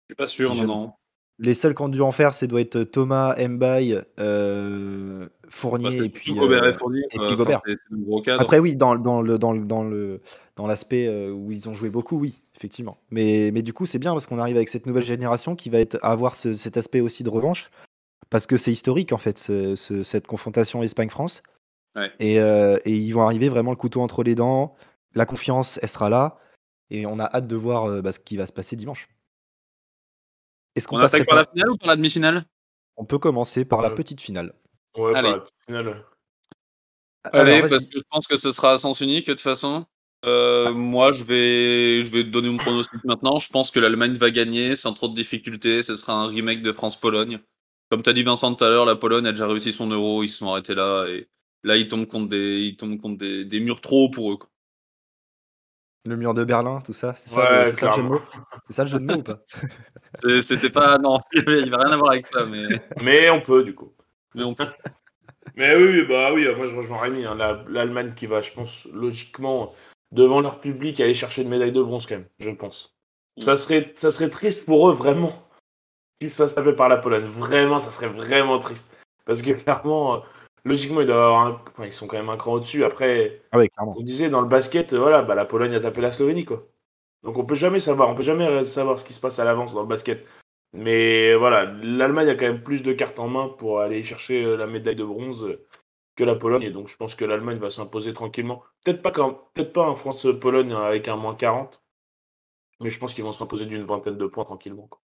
Je 0.09 0.15
suis 0.15 0.17
pas 0.17 0.27
sûr, 0.27 0.51
Si 0.51 0.57
non, 0.57 0.63
je- 0.63 0.67
non. 0.67 0.93
Les 1.39 1.53
seuls 1.53 1.75
qui 1.75 1.83
ont 1.83 1.89
dû 1.91 2.01
en 2.01 2.13
faire, 2.13 2.33
c'est 2.33 2.47
doit 2.47 2.63
être 2.63 2.83
Thomas, 2.85 3.35
Mbaye, 3.37 4.01
euh, 4.19 5.29
Fournier 5.49 5.99
Bah, 5.99 6.05
et 6.05 6.09
puis, 6.09 6.33
Gobert 6.35 6.63
euh, 6.63 6.71
et 6.71 6.73
Fournier. 6.73 7.03
et 7.13 7.19
euh, 7.19 7.27
puis 7.27 7.37
gros 8.05 8.23
cadres. 8.23 8.41
Après 8.43 8.59
oui, 8.59 8.75
dans, 8.77 8.97
dans 8.97 9.21
le 9.21 9.39
dans 9.39 9.53
le 9.53 9.65
dans 9.67 9.85
le 9.85 10.21
dans 10.57 10.67
l'aspect 10.67 11.07
euh, 11.07 11.31
où 11.31 11.53
ils 11.53 11.69
ont 11.69 11.75
joué 11.75 11.91
beaucoup, 11.91 12.17
oui, 12.19 12.41
effectivement. 12.57 12.97
Mais 13.11 13.51
mais 13.53 13.61
du 13.63 13.73
coup, 13.75 13.85
c'est 13.87 13.99
bien 13.99 14.13
parce 14.13 14.27
qu'on 14.27 14.39
arrive 14.39 14.57
avec 14.57 14.69
cette 14.71 14.87
nouvelle 14.87 15.03
génération 15.05 15.57
qui 15.57 15.69
va 15.69 15.79
être 15.79 15.99
avoir 16.03 16.35
ce- 16.35 16.55
cet 16.55 16.77
aspect 16.79 17.01
aussi 17.01 17.23
de 17.23 17.29
revanche 17.31 17.71
parce 18.31 18.47
que 18.47 18.57
c'est 18.57 18.73
historique 18.73 19.13
en 19.13 19.19
fait 19.19 19.37
ce- 19.39 19.77
ce- 19.77 20.03
cette 20.03 20.27
confrontation 20.27 20.83
Espagne-France. 20.83 21.43
Ouais. 21.97 22.11
Et, 22.19 22.41
euh, 22.41 22.79
et 22.85 22.93
ils 22.97 23.13
vont 23.13 23.23
arriver 23.23 23.49
vraiment 23.49 23.71
le 23.71 23.77
couteau 23.77 24.01
entre 24.01 24.23
les 24.23 24.35
dents. 24.35 24.75
La 25.15 25.27
confiance, 25.27 25.79
elle 25.83 25.89
sera 25.89 26.09
là 26.11 26.39
et 26.91 27.05
on 27.07 27.19
a 27.19 27.25
hâte 27.25 27.47
de 27.47 27.57
voir 27.57 27.85
euh, 27.87 28.01
bah, 28.03 28.13
ce 28.13 28.21
qui 28.21 28.37
va 28.39 28.47
se 28.47 28.53
passer 28.53 28.75
dimanche. 28.77 29.09
Est-ce 30.77 30.87
qu'on 30.87 30.99
attaque 30.99 31.27
par 31.27 31.37
la 31.37 31.45
finale 31.45 31.71
ou 31.71 31.77
par 31.77 31.89
la 31.89 31.97
demi-finale? 31.97 32.45
On 32.97 33.05
peut 33.05 33.19
commencer 33.19 33.65
par 33.65 33.83
la 33.83 33.89
Ouais. 33.89 33.95
petite 33.95 34.21
finale. 34.21 34.55
Ouais, 34.97 35.15
Allez. 35.15 35.29
par 35.29 35.37
la 35.39 35.43
petite 35.43 35.57
finale. 35.67 36.05
Allez, 37.33 37.53
Alors, 37.53 37.61
vas-y. 37.63 37.71
parce 37.71 37.87
que 37.87 37.99
je 37.99 38.05
pense 38.11 38.27
que 38.27 38.37
ce 38.37 38.53
sera 38.53 38.73
à 38.73 38.79
sens 38.79 39.01
unique 39.01 39.27
de 39.27 39.33
toute 39.33 39.41
façon. 39.41 39.87
Euh, 40.25 40.73
Moi, 40.73 41.13
je 41.13 41.25
vais, 41.25 42.05
je 42.07 42.11
vais 42.13 42.25
te 42.25 42.29
donner 42.31 42.51
mon 42.51 42.57
pronostic 42.57 43.03
maintenant. 43.05 43.39
Je 43.39 43.49
pense 43.51 43.71
que 43.71 43.81
l'Allemagne 43.81 44.15
va 44.15 44.31
gagner 44.31 44.77
sans 44.77 44.93
trop 44.93 45.09
de 45.09 45.15
difficultés. 45.15 45.83
Ce 45.83 45.97
sera 45.97 46.15
un 46.15 46.27
remake 46.29 46.63
de 46.63 46.73
France-Pologne. 46.73 47.41
Comme 47.91 48.03
tu 48.03 48.11
as 48.11 48.13
dit 48.13 48.23
Vincent 48.23 48.55
tout 48.55 48.65
à 48.65 48.69
l'heure, 48.69 48.87
la 48.87 48.97
Pologne 48.97 49.27
a 49.27 49.33
déjà 49.33 49.47
réussi 49.47 49.73
son 49.73 49.89
euro. 49.91 50.23
Ils 50.23 50.29
se 50.29 50.39
sont 50.39 50.51
arrêtés 50.51 50.75
là. 50.75 51.07
Et 51.09 51.29
là, 51.65 51.77
ils 51.77 51.89
tombent 51.89 52.07
contre 52.07 52.29
des, 52.29 52.61
ils 52.61 52.77
tombent 52.77 53.01
contre 53.01 53.19
des, 53.19 53.45
des 53.45 53.61
murs 53.61 53.81
trop 53.81 54.07
hauts 54.07 54.11
pour 54.11 54.33
eux. 54.33 54.37
quoi. 54.37 54.49
Le 56.07 56.17
mur 56.17 56.35
de 56.35 56.45
Berlin, 56.45 56.79
tout 56.81 56.93
ça, 56.93 57.15
c'est 57.17 57.29
ça, 57.29 57.41
Ouais, 57.41 57.65
le, 57.65 57.71
c'est 57.71 57.77
ça 57.77 57.87
le 57.87 57.93
jeu 57.93 58.03
de 58.03 58.09
mots 58.09 58.23
C'est 58.67 58.73
ça 58.73 58.83
le 58.85 58.89
jeu 58.89 58.99
de 59.01 59.05
mots 59.05 59.19
ou 59.19 59.23
pas 59.23 59.41
C'était 60.43 60.71
pas. 60.71 60.99
Non, 60.99 61.19
il 61.33 61.45
n'y 61.45 61.51
avait 61.63 61.77
rien 61.77 61.93
à 61.93 61.97
voir 61.97 62.13
avec 62.13 62.27
ça. 62.29 62.47
Mais, 62.47 62.67
Mais 63.03 63.29
on 63.31 63.41
peut, 63.41 63.65
du 63.65 63.75
coup. 63.75 63.93
mais 64.35 64.45
on 64.45 64.55
peut. 64.55 64.67
Mais 65.57 65.75
oui, 65.75 66.05
bah 66.07 66.33
oui, 66.35 66.47
moi 66.55 66.67
je 66.67 66.75
rejoins 66.77 66.99
Rémi. 67.01 67.25
hein, 67.25 67.35
la- 67.35 67.65
L'Allemagne 67.69 68.13
qui 68.15 68.27
va, 68.27 68.43
je 68.43 68.53
pense, 68.53 68.87
logiquement, 68.93 69.73
devant 70.13 70.41
leur 70.43 70.61
public, 70.61 71.01
aller 71.01 71.15
chercher 71.15 71.43
une 71.43 71.49
médaille 71.49 71.73
de 71.73 71.81
bronze, 71.83 72.07
quand 72.07 72.17
même, 72.17 72.29
je 72.39 72.51
pense. 72.51 72.95
Ça 73.39 73.57
serait, 73.57 73.91
ça 73.95 74.11
serait 74.11 74.29
triste 74.29 74.67
pour 74.67 74.91
eux, 74.91 74.93
vraiment, 74.95 75.33
qu'ils 76.21 76.31
se 76.31 76.37
fassent 76.37 76.55
taper 76.55 76.75
par 76.75 76.89
la 76.91 76.99
Pologne. 76.99 77.25
Vraiment, 77.25 77.79
ça 77.79 77.91
serait 77.91 78.09
vraiment 78.09 78.59
triste. 78.59 78.95
Parce 79.25 79.41
que 79.41 79.53
clairement, 79.53 80.17
euh, 80.17 80.19
logiquement, 80.67 81.01
ils, 81.01 81.07
doivent 81.07 81.19
avoir 81.19 81.47
un- 81.47 81.63
enfin, 81.73 81.87
ils 81.87 81.93
sont 81.93 82.07
quand 82.07 82.17
même 82.17 82.29
un 82.29 82.37
cran 82.37 82.53
au-dessus. 82.55 82.85
Après, 82.85 83.43
Ah 83.53 83.59
oui, 83.59 83.69
on 83.95 84.03
disait 84.03 84.31
dans 84.31 84.41
le 84.43 84.49
basket, 84.49 84.93
euh, 84.93 84.99
voilà, 84.99 85.23
bah, 85.23 85.35
la 85.35 85.45
Pologne 85.47 85.75
a 85.75 85.81
tapé 85.81 86.01
la 86.01 86.13
Slovénie, 86.13 86.45
quoi. 86.45 86.69
Donc 87.25 87.39
on 87.39 87.47
peut 87.47 87.55
jamais 87.57 87.81
savoir, 87.81 88.09
on 88.11 88.15
peut 88.15 88.23
jamais 88.23 88.63
savoir 88.63 88.99
ce 88.99 89.05
qui 89.05 89.13
se 89.13 89.21
passe 89.21 89.39
à 89.41 89.45
l'avance 89.45 89.75
dans 89.75 89.83
le 89.83 89.89
basket. 89.89 90.27
Mais 90.73 91.35
voilà, 91.37 91.65
l'Allemagne 91.83 92.29
a 92.31 92.35
quand 92.37 92.47
même 92.47 92.63
plus 92.63 92.83
de 92.83 92.93
cartes 92.93 93.19
en 93.19 93.29
main 93.29 93.49
pour 93.49 93.81
aller 93.81 94.03
chercher 94.05 94.45
euh, 94.45 94.57
la 94.57 94.67
médaille 94.67 94.97
de 94.97 95.05
bronze 95.05 95.45
euh, 95.45 95.67
que 96.17 96.25
la 96.25 96.35
Pologne. 96.37 96.63
Et 96.65 96.71
donc 96.71 96.89
je 96.89 96.97
pense 96.97 97.15
que 97.15 97.25
l'Allemagne 97.25 97.59
va 97.59 97.71
s'imposer 97.71 98.13
tranquillement. 98.13 98.63
Peut-être 98.85 99.03
pas, 99.03 99.11
quand, 99.13 99.51
peut-être 99.55 99.73
pas 99.73 99.89
en 99.89 99.95
France-Pologne 99.95 100.73
avec 100.75 101.09
un 101.09 101.17
moins 101.17 101.35
40, 101.35 101.83
mais 102.81 102.91
je 102.91 102.99
pense 102.99 103.15
qu'ils 103.15 103.25
vont 103.25 103.33
s'imposer 103.33 103.67
d'une 103.67 103.85
vingtaine 103.85 104.19
de 104.19 104.27
points 104.27 104.45
tranquillement. 104.45 104.87
quoi. 104.89 105.01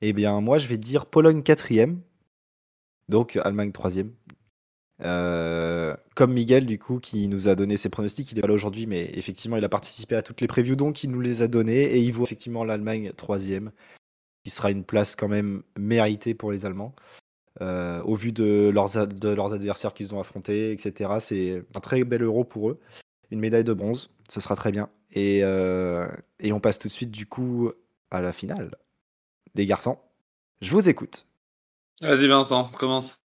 Eh 0.00 0.12
bien, 0.12 0.40
moi, 0.40 0.58
je 0.58 0.68
vais 0.68 0.76
dire 0.76 1.06
Pologne 1.06 1.42
quatrième, 1.42 2.00
donc 3.08 3.36
Allemagne 3.36 3.72
troisième. 3.72 4.14
Euh, 5.04 5.94
comme 6.14 6.32
Miguel, 6.32 6.66
du 6.66 6.78
coup, 6.78 6.98
qui 6.98 7.28
nous 7.28 7.48
a 7.48 7.54
donné 7.54 7.76
ses 7.76 7.88
pronostics, 7.90 8.30
il 8.32 8.38
est 8.38 8.40
pas 8.40 8.48
là 8.48 8.54
aujourd'hui, 8.54 8.86
mais 8.86 9.10
effectivement, 9.14 9.56
il 9.56 9.64
a 9.64 9.68
participé 9.68 10.16
à 10.16 10.22
toutes 10.22 10.40
les 10.40 10.46
previews, 10.46 10.76
donc 10.76 11.04
il 11.04 11.10
nous 11.10 11.20
les 11.20 11.42
a 11.42 11.48
donnés, 11.48 11.82
et 11.84 11.98
il 12.00 12.12
vaut 12.12 12.24
effectivement 12.24 12.64
l'Allemagne 12.64 13.12
troisième, 13.16 13.70
qui 14.44 14.50
sera 14.50 14.70
une 14.70 14.84
place 14.84 15.14
quand 15.16 15.28
même 15.28 15.62
méritée 15.78 16.34
pour 16.34 16.52
les 16.52 16.64
Allemands. 16.66 16.94
Euh, 17.60 18.02
au 18.02 18.14
vu 18.14 18.32
de 18.32 18.70
leurs, 18.74 18.96
a- 18.98 19.06
de 19.06 19.28
leurs 19.28 19.54
adversaires 19.54 19.94
qu'ils 19.94 20.14
ont 20.14 20.20
affrontés, 20.20 20.72
etc. 20.72 21.20
C'est 21.20 21.62
un 21.74 21.80
très 21.80 22.02
bel 22.02 22.22
euro 22.22 22.42
pour 22.44 22.70
eux. 22.70 22.80
Une 23.30 23.38
médaille 23.38 23.62
de 23.64 23.72
bronze, 23.72 24.10
ce 24.28 24.40
sera 24.40 24.56
très 24.56 24.72
bien. 24.72 24.88
Et, 25.12 25.44
euh, 25.44 26.08
et 26.40 26.52
on 26.52 26.58
passe 26.58 26.78
tout 26.80 26.88
de 26.88 26.92
suite 26.92 27.12
du 27.12 27.26
coup 27.26 27.70
à 28.10 28.20
la 28.20 28.32
finale. 28.32 28.76
Les 29.54 29.66
garçons, 29.66 29.98
je 30.60 30.70
vous 30.72 30.88
écoute. 30.88 31.26
Vas-y, 32.00 32.26
Vincent, 32.26 32.68
commence. 32.72 33.23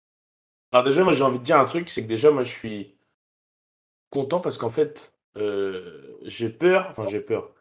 Alors 0.72 0.84
déjà, 0.84 1.03
moi 1.03 1.13
j'ai 1.13 1.24
envie 1.24 1.39
de 1.39 1.43
dire 1.43 1.57
un 1.57 1.65
truc, 1.65 1.89
c'est 1.89 2.03
que 2.03 2.07
déjà, 2.07 2.31
moi 2.31 2.43
je 2.43 2.51
suis 2.51 2.95
content 4.10 4.39
parce 4.39 4.57
qu'en 4.57 4.69
fait, 4.69 5.13
euh, 5.38 6.17
j'ai 6.24 6.50
peur, 6.50 6.88
enfin 6.89 7.05
j'ai 7.05 7.22
peur. 7.22 7.51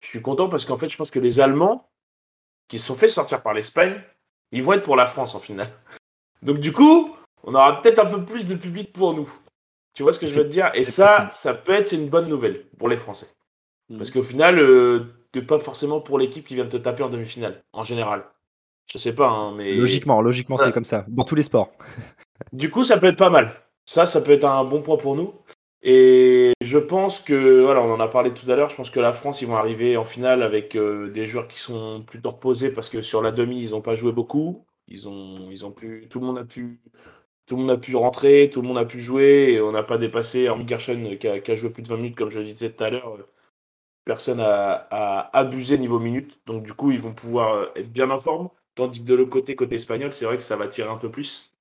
Je 0.00 0.08
suis 0.08 0.22
content 0.22 0.48
parce 0.48 0.64
qu'en 0.64 0.76
fait, 0.76 0.88
je 0.88 0.96
pense 0.96 1.10
que 1.10 1.18
les 1.18 1.40
Allemands, 1.40 1.90
qui 2.68 2.78
se 2.78 2.86
sont 2.86 2.94
fait 2.94 3.08
sortir 3.08 3.42
par 3.42 3.54
l'Espagne, 3.54 4.02
ils 4.52 4.62
vont 4.62 4.74
être 4.74 4.84
pour 4.84 4.96
la 4.96 5.06
France 5.06 5.34
en 5.34 5.38
finale. 5.40 5.70
Donc 6.42 6.58
du 6.58 6.72
coup, 6.72 7.16
on 7.42 7.54
aura 7.54 7.80
peut-être 7.80 7.98
un 7.98 8.06
peu 8.06 8.24
plus 8.24 8.46
de 8.46 8.54
public 8.54 8.92
pour 8.92 9.14
nous. 9.14 9.30
Tu 9.94 10.02
vois 10.02 10.12
ce 10.12 10.18
que 10.18 10.26
je 10.26 10.34
veux 10.34 10.42
te 10.44 10.48
dire? 10.48 10.70
Et 10.74 10.84
ça, 10.84 11.06
possible. 11.06 11.32
ça 11.32 11.54
peut 11.54 11.72
être 11.72 11.92
une 11.92 12.08
bonne 12.08 12.28
nouvelle 12.28 12.66
pour 12.78 12.88
les 12.88 12.96
Français. 12.96 13.28
Mm. 13.88 13.98
Parce 13.98 14.10
qu'au 14.10 14.22
final, 14.22 14.58
euh, 14.58 15.04
que 15.32 15.40
pas 15.40 15.58
forcément 15.58 16.00
pour 16.00 16.18
l'équipe 16.18 16.46
qui 16.46 16.54
vient 16.54 16.64
de 16.64 16.70
te 16.70 16.76
taper 16.76 17.02
en 17.02 17.10
demi-finale, 17.10 17.62
en 17.72 17.84
général. 17.84 18.24
Je 18.92 18.98
sais 18.98 19.14
pas, 19.14 19.28
hein, 19.28 19.54
mais. 19.54 19.74
Logiquement, 19.76 20.20
logiquement, 20.20 20.56
Voilà. 20.56 20.70
c'est 20.70 20.74
comme 20.74 20.84
ça. 20.84 21.04
Dans 21.08 21.24
tous 21.24 21.34
les 21.34 21.42
sports. 21.42 21.72
Du 22.52 22.70
coup, 22.70 22.84
ça 22.84 22.98
peut 22.98 23.06
être 23.06 23.18
pas 23.18 23.30
mal. 23.30 23.62
Ça, 23.84 24.06
ça 24.06 24.20
peut 24.20 24.32
être 24.32 24.44
un 24.44 24.64
bon 24.64 24.82
point 24.82 24.96
pour 24.96 25.16
nous. 25.16 25.34
Et 25.82 26.54
je 26.62 26.78
pense 26.78 27.20
que, 27.20 27.62
voilà, 27.62 27.82
on 27.82 27.92
en 27.92 28.00
a 28.00 28.08
parlé 28.08 28.32
tout 28.32 28.50
à 28.50 28.56
l'heure, 28.56 28.70
je 28.70 28.76
pense 28.76 28.90
que 28.90 29.00
la 29.00 29.12
France, 29.12 29.42
ils 29.42 29.48
vont 29.48 29.56
arriver 29.56 29.96
en 29.98 30.04
finale 30.04 30.42
avec 30.42 30.76
euh, 30.76 31.10
des 31.10 31.26
joueurs 31.26 31.46
qui 31.46 31.60
sont 31.60 32.02
plutôt 32.06 32.30
reposés 32.30 32.70
parce 32.72 32.88
que 32.88 33.02
sur 33.02 33.20
la 33.22 33.32
demi, 33.32 33.62
ils 33.62 33.72
n'ont 33.72 33.82
pas 33.82 33.94
joué 33.94 34.12
beaucoup. 34.12 34.64
Ils 34.88 35.08
ont, 35.08 35.50
ils 35.50 35.66
ont 35.66 35.72
pu, 35.72 36.06
tout 36.10 36.20
le 36.20 36.26
monde 36.26 36.38
a 36.38 36.44
pu, 36.44 36.80
a 37.68 37.76
pu 37.76 37.96
rentrer, 37.96 38.50
tout 38.52 38.62
le 38.62 38.68
monde 38.68 38.78
a 38.78 38.84
pu 38.86 39.00
jouer 39.00 39.52
et 39.52 39.60
on 39.60 39.72
n'a 39.72 39.82
pas 39.82 39.98
dépassé, 39.98 40.48
hormis 40.48 40.66
Gershon 40.66 41.16
qui 41.20 41.28
a, 41.28 41.56
joué 41.56 41.70
plus 41.70 41.82
de 41.82 41.88
20 41.88 41.96
minutes, 41.96 42.16
comme 42.16 42.30
je 42.30 42.38
le 42.38 42.44
disais 42.46 42.70
tout 42.70 42.84
à 42.84 42.90
l'heure. 42.90 43.18
Personne 44.04 44.40
a, 44.40 44.86
a 44.90 45.38
abusé 45.38 45.78
niveau 45.78 45.98
minutes. 45.98 46.40
Donc, 46.46 46.64
du 46.64 46.74
coup, 46.74 46.92
ils 46.92 47.00
vont 47.00 47.14
pouvoir 47.14 47.54
euh, 47.54 47.66
être 47.76 47.92
bien 47.92 48.10
en 48.10 48.18
forme. 48.20 48.50
Tandis 48.74 49.00
que 49.02 49.06
de 49.06 49.14
l'autre 49.14 49.30
côté, 49.30 49.54
côté 49.56 49.76
espagnol, 49.76 50.12
c'est 50.12 50.24
vrai 50.24 50.36
que 50.36 50.42
ça 50.42 50.56
va 50.56 50.68
tirer 50.68 50.90
un 50.90 50.96
peu 50.96 51.10
plus. 51.10 51.53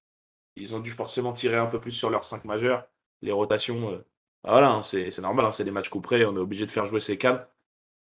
Ils 0.55 0.75
ont 0.75 0.79
dû 0.79 0.91
forcément 0.91 1.33
tirer 1.33 1.57
un 1.57 1.67
peu 1.67 1.79
plus 1.79 1.91
sur 1.91 2.09
leurs 2.09 2.25
5 2.25 2.45
majeurs. 2.45 2.87
Les 3.21 3.31
rotations, 3.31 3.91
euh, 3.91 3.97
bah 4.43 4.51
voilà, 4.51 4.71
hein, 4.71 4.81
c'est 4.83 5.17
normal, 5.19 5.45
hein, 5.45 5.51
c'est 5.51 5.63
des 5.63 5.71
matchs 5.71 5.89
couperés, 5.89 6.25
on 6.25 6.35
est 6.35 6.39
obligé 6.39 6.65
de 6.65 6.71
faire 6.71 6.85
jouer 6.85 6.99
ces 6.99 7.17
cadres. 7.17 7.45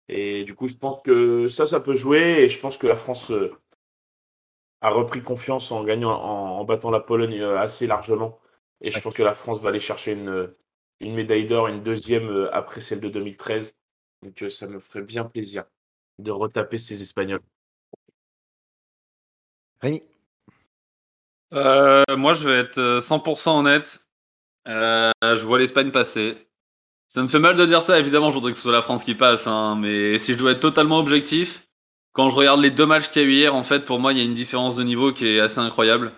Et 0.10 0.44
du 0.46 0.56
coup, 0.56 0.68
je 0.68 0.78
pense 0.78 1.02
que 1.04 1.48
ça, 1.48 1.68
ça 1.68 1.80
peut 1.82 1.96
jouer. 1.96 2.44
Et 2.44 2.50
je 2.50 2.60
pense 2.60 2.78
que 2.78 2.88
la 2.88 2.96
France 2.98 3.32
euh, 3.32 3.52
a 4.82 4.90
repris 4.90 5.24
confiance 5.24 5.72
en 5.72 5.84
gagnant, 5.84 6.12
en, 6.12 6.60
en 6.60 6.64
battant 6.66 6.92
la 6.92 7.00
Pologne 7.00 7.40
euh, 7.40 7.60
assez 7.60 7.88
largement. 7.88 8.40
Et 8.82 8.92
je 8.92 9.00
pense 9.00 9.14
que 9.14 9.24
la 9.24 9.34
France 9.34 9.62
va 9.62 9.70
aller 9.70 9.80
chercher 9.80 10.12
une, 10.14 10.54
une 11.00 11.14
médaille 11.16 11.46
d'or, 11.48 11.68
une 11.68 11.84
deuxième 11.84 12.50
après 12.52 12.82
celle 12.82 13.00
de 13.00 13.10
2013. 13.10 13.76
Donc 14.24 14.44
ça 14.50 14.68
me 14.68 14.80
ferait 14.80 15.02
bien 15.04 15.24
plaisir 15.26 15.64
de 16.20 16.32
retaper 16.32 16.78
ces 16.78 17.02
Espagnols. 17.02 17.42
Rémi 19.82 20.02
Euh, 21.54 22.04
moi, 22.18 22.34
je 22.34 22.48
vais 22.48 22.60
être 22.60 22.78
euh, 22.80 23.00
100% 23.00 23.60
honnête. 23.60 24.02
Euh, 24.68 25.12
je 25.24 25.46
vois 25.46 25.60
l'Espagne 25.60 25.92
passer. 25.92 26.38
Ça 27.10 27.22
me 27.22 27.28
fait 27.28 27.40
mal 27.40 27.56
de 27.56 27.66
dire 27.66 27.82
ça, 27.82 28.00
évidemment, 28.00 28.32
je 28.32 28.36
voudrais 28.36 28.52
que 28.52 28.58
ce 28.58 28.64
soit 28.64 28.72
la 28.72 28.82
France 28.82 29.04
qui 29.04 29.14
passe, 29.14 29.46
hein, 29.46 29.78
mais 29.80 30.18
si 30.18 30.34
je 30.34 30.38
dois 30.38 30.52
être 30.52 30.60
totalement 30.60 30.98
objectif, 30.98 31.68
quand 32.12 32.30
je 32.32 32.36
regarde 32.36 32.60
les 32.60 32.72
deux 32.72 32.88
matchs 32.88 33.10
qu'il 33.10 33.22
y 33.22 33.26
a 33.26 33.28
eu 33.28 33.32
hier, 33.34 33.56
en 33.56 33.62
fait, 33.62 33.86
pour 33.86 34.00
moi, 34.00 34.14
il 34.14 34.18
y 34.18 34.22
a 34.22 34.24
une 34.24 34.34
différence 34.34 34.76
de 34.76 34.84
niveau 34.84 35.12
qui 35.12 35.28
est 35.28 35.40
assez 35.40 35.60
incroyable. 35.60 36.12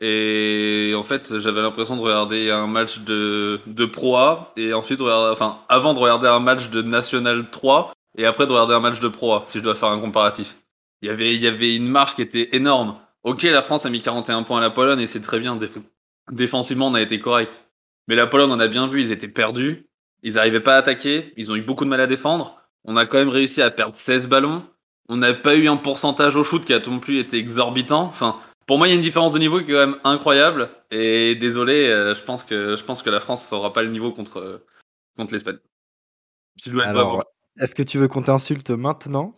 Et 0.00 0.92
en 0.96 1.02
fait, 1.02 1.38
j'avais 1.40 1.62
l'impression 1.62 1.96
de 1.96 2.02
regarder 2.02 2.50
un 2.50 2.68
match 2.68 3.00
de, 3.00 3.60
de 3.66 3.86
Pro 3.86 4.16
A, 4.18 4.52
et 4.56 4.72
ensuite, 4.72 5.00
enfin, 5.00 5.58
avant 5.68 5.94
de 5.94 5.98
regarder 5.98 6.28
un 6.28 6.40
match 6.40 6.68
de 6.68 6.82
National 6.82 7.50
3, 7.50 7.92
et 8.18 8.26
après 8.26 8.46
de 8.46 8.52
regarder 8.52 8.74
un 8.74 8.80
match 8.80 9.00
de 9.00 9.08
Pro 9.08 9.34
A, 9.34 9.42
si 9.46 9.58
je 9.58 9.64
dois 9.64 9.74
faire 9.74 9.88
un 9.88 10.00
comparatif. 10.00 10.56
Il 11.02 11.08
y 11.08 11.10
avait, 11.10 11.34
il 11.34 11.42
y 11.42 11.48
avait 11.48 11.74
une 11.74 11.88
marche 11.88 12.14
qui 12.14 12.22
était 12.22 12.54
énorme. 12.56 12.96
Ok, 13.26 13.42
la 13.42 13.60
France 13.60 13.84
a 13.84 13.90
mis 13.90 14.00
41 14.00 14.44
points 14.44 14.58
à 14.58 14.60
la 14.60 14.70
Pologne, 14.70 15.00
et 15.00 15.06
c'est 15.08 15.20
très 15.20 15.40
bien. 15.40 15.56
déf- 15.56 15.82
Défensivement, 16.30 16.86
on 16.86 16.94
a 16.94 17.00
été 17.02 17.18
correct. 17.18 17.62
Mais 18.06 18.14
la 18.14 18.28
Pologne, 18.28 18.50
on 18.52 18.60
a 18.60 18.68
bien 18.68 18.86
vu, 18.86 19.00
ils 19.02 19.10
étaient 19.10 19.26
perdus. 19.26 19.88
Ils 20.22 20.34
n'arrivaient 20.34 20.60
pas 20.60 20.74
à 20.76 20.78
attaquer. 20.78 21.32
Ils 21.36 21.50
ont 21.50 21.56
eu 21.56 21.62
beaucoup 21.62 21.84
de 21.84 21.90
mal 21.90 22.00
à 22.00 22.06
défendre. 22.06 22.60
On 22.84 22.96
a 22.96 23.04
quand 23.04 23.18
même 23.18 23.28
réussi 23.28 23.60
à 23.62 23.70
perdre 23.72 23.96
16 23.96 24.28
ballons. 24.28 24.64
On 25.08 25.16
n'a 25.16 25.34
pas 25.34 25.56
eu 25.56 25.66
un 25.68 25.76
pourcentage 25.76 26.36
au 26.36 26.44
shoot 26.44 26.64
qui 26.64 26.72
a 26.72 26.78
non 26.78 27.00
plus 27.00 27.18
été 27.18 27.36
exorbitant. 27.36 28.02
Enfin, 28.04 28.38
pour 28.68 28.78
moi, 28.78 28.86
il 28.86 28.90
y 28.90 28.92
a 28.92 28.96
une 28.96 29.02
différence 29.02 29.32
de 29.32 29.40
niveau 29.40 29.58
qui 29.58 29.70
est 29.70 29.74
quand 29.74 29.86
même 29.88 29.98
incroyable. 30.04 30.68
Et 30.92 31.34
désolé, 31.34 31.88
euh, 31.88 32.14
je 32.14 32.22
pense 32.22 32.44
que 32.44 32.76
je 32.76 32.84
pense 32.84 33.02
que 33.02 33.10
la 33.10 33.18
France 33.20 33.50
n'aura 33.50 33.72
pas 33.72 33.82
le 33.82 33.88
niveau 33.90 34.12
contre 34.12 34.38
euh, 34.38 34.64
contre 35.16 35.32
l'Espagne. 35.32 35.58
Alors, 36.84 37.24
est-ce 37.58 37.74
que 37.74 37.82
tu 37.82 37.98
veux 37.98 38.06
qu'on 38.08 38.22
t'insulte 38.22 38.70
maintenant? 38.70 39.36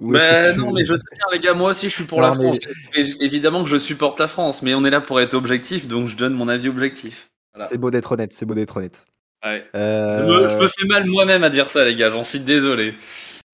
Mais 0.00 0.54
non, 0.54 0.72
mais 0.72 0.84
je 0.84 0.94
sais 0.96 1.02
bien, 1.12 1.24
les 1.32 1.40
gars, 1.40 1.54
moi 1.54 1.70
aussi, 1.70 1.88
je 1.88 1.94
suis 1.94 2.04
pour 2.04 2.20
Non, 2.20 2.28
la 2.28 2.34
France. 2.34 2.58
Évidemment 2.94 3.64
que 3.64 3.68
je 3.70 3.76
supporte 3.76 4.20
la 4.20 4.28
France, 4.28 4.62
mais 4.62 4.74
on 4.74 4.84
est 4.84 4.90
là 4.90 5.00
pour 5.00 5.20
être 5.20 5.34
objectif, 5.34 5.88
donc 5.88 6.08
je 6.08 6.16
donne 6.16 6.34
mon 6.34 6.48
avis 6.48 6.68
objectif. 6.68 7.30
Voilà. 7.52 7.66
C'est 7.66 7.78
beau 7.78 7.90
d'être 7.90 8.12
honnête, 8.12 8.32
c'est 8.32 8.46
beau 8.46 8.54
d'être 8.54 8.76
honnête. 8.76 9.04
Ouais. 9.44 9.64
Je, 9.74 9.78
Euh, 9.78 10.26
me, 10.44 10.48
je 10.48 10.56
me 10.56 10.68
fais 10.68 10.86
mal 10.86 11.06
moi-même 11.06 11.42
à 11.42 11.50
dire 11.50 11.66
ça, 11.66 11.84
les 11.84 11.96
gars. 11.96 12.10
J'en 12.10 12.22
suis 12.22 12.40
désolé. 12.40 12.94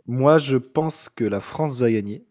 Moi, 0.06 0.38
je 0.38 0.56
pense 0.56 1.08
que 1.08 1.24
la 1.24 1.40
France 1.40 1.78
va 1.78 1.90
gagner. 1.90 2.24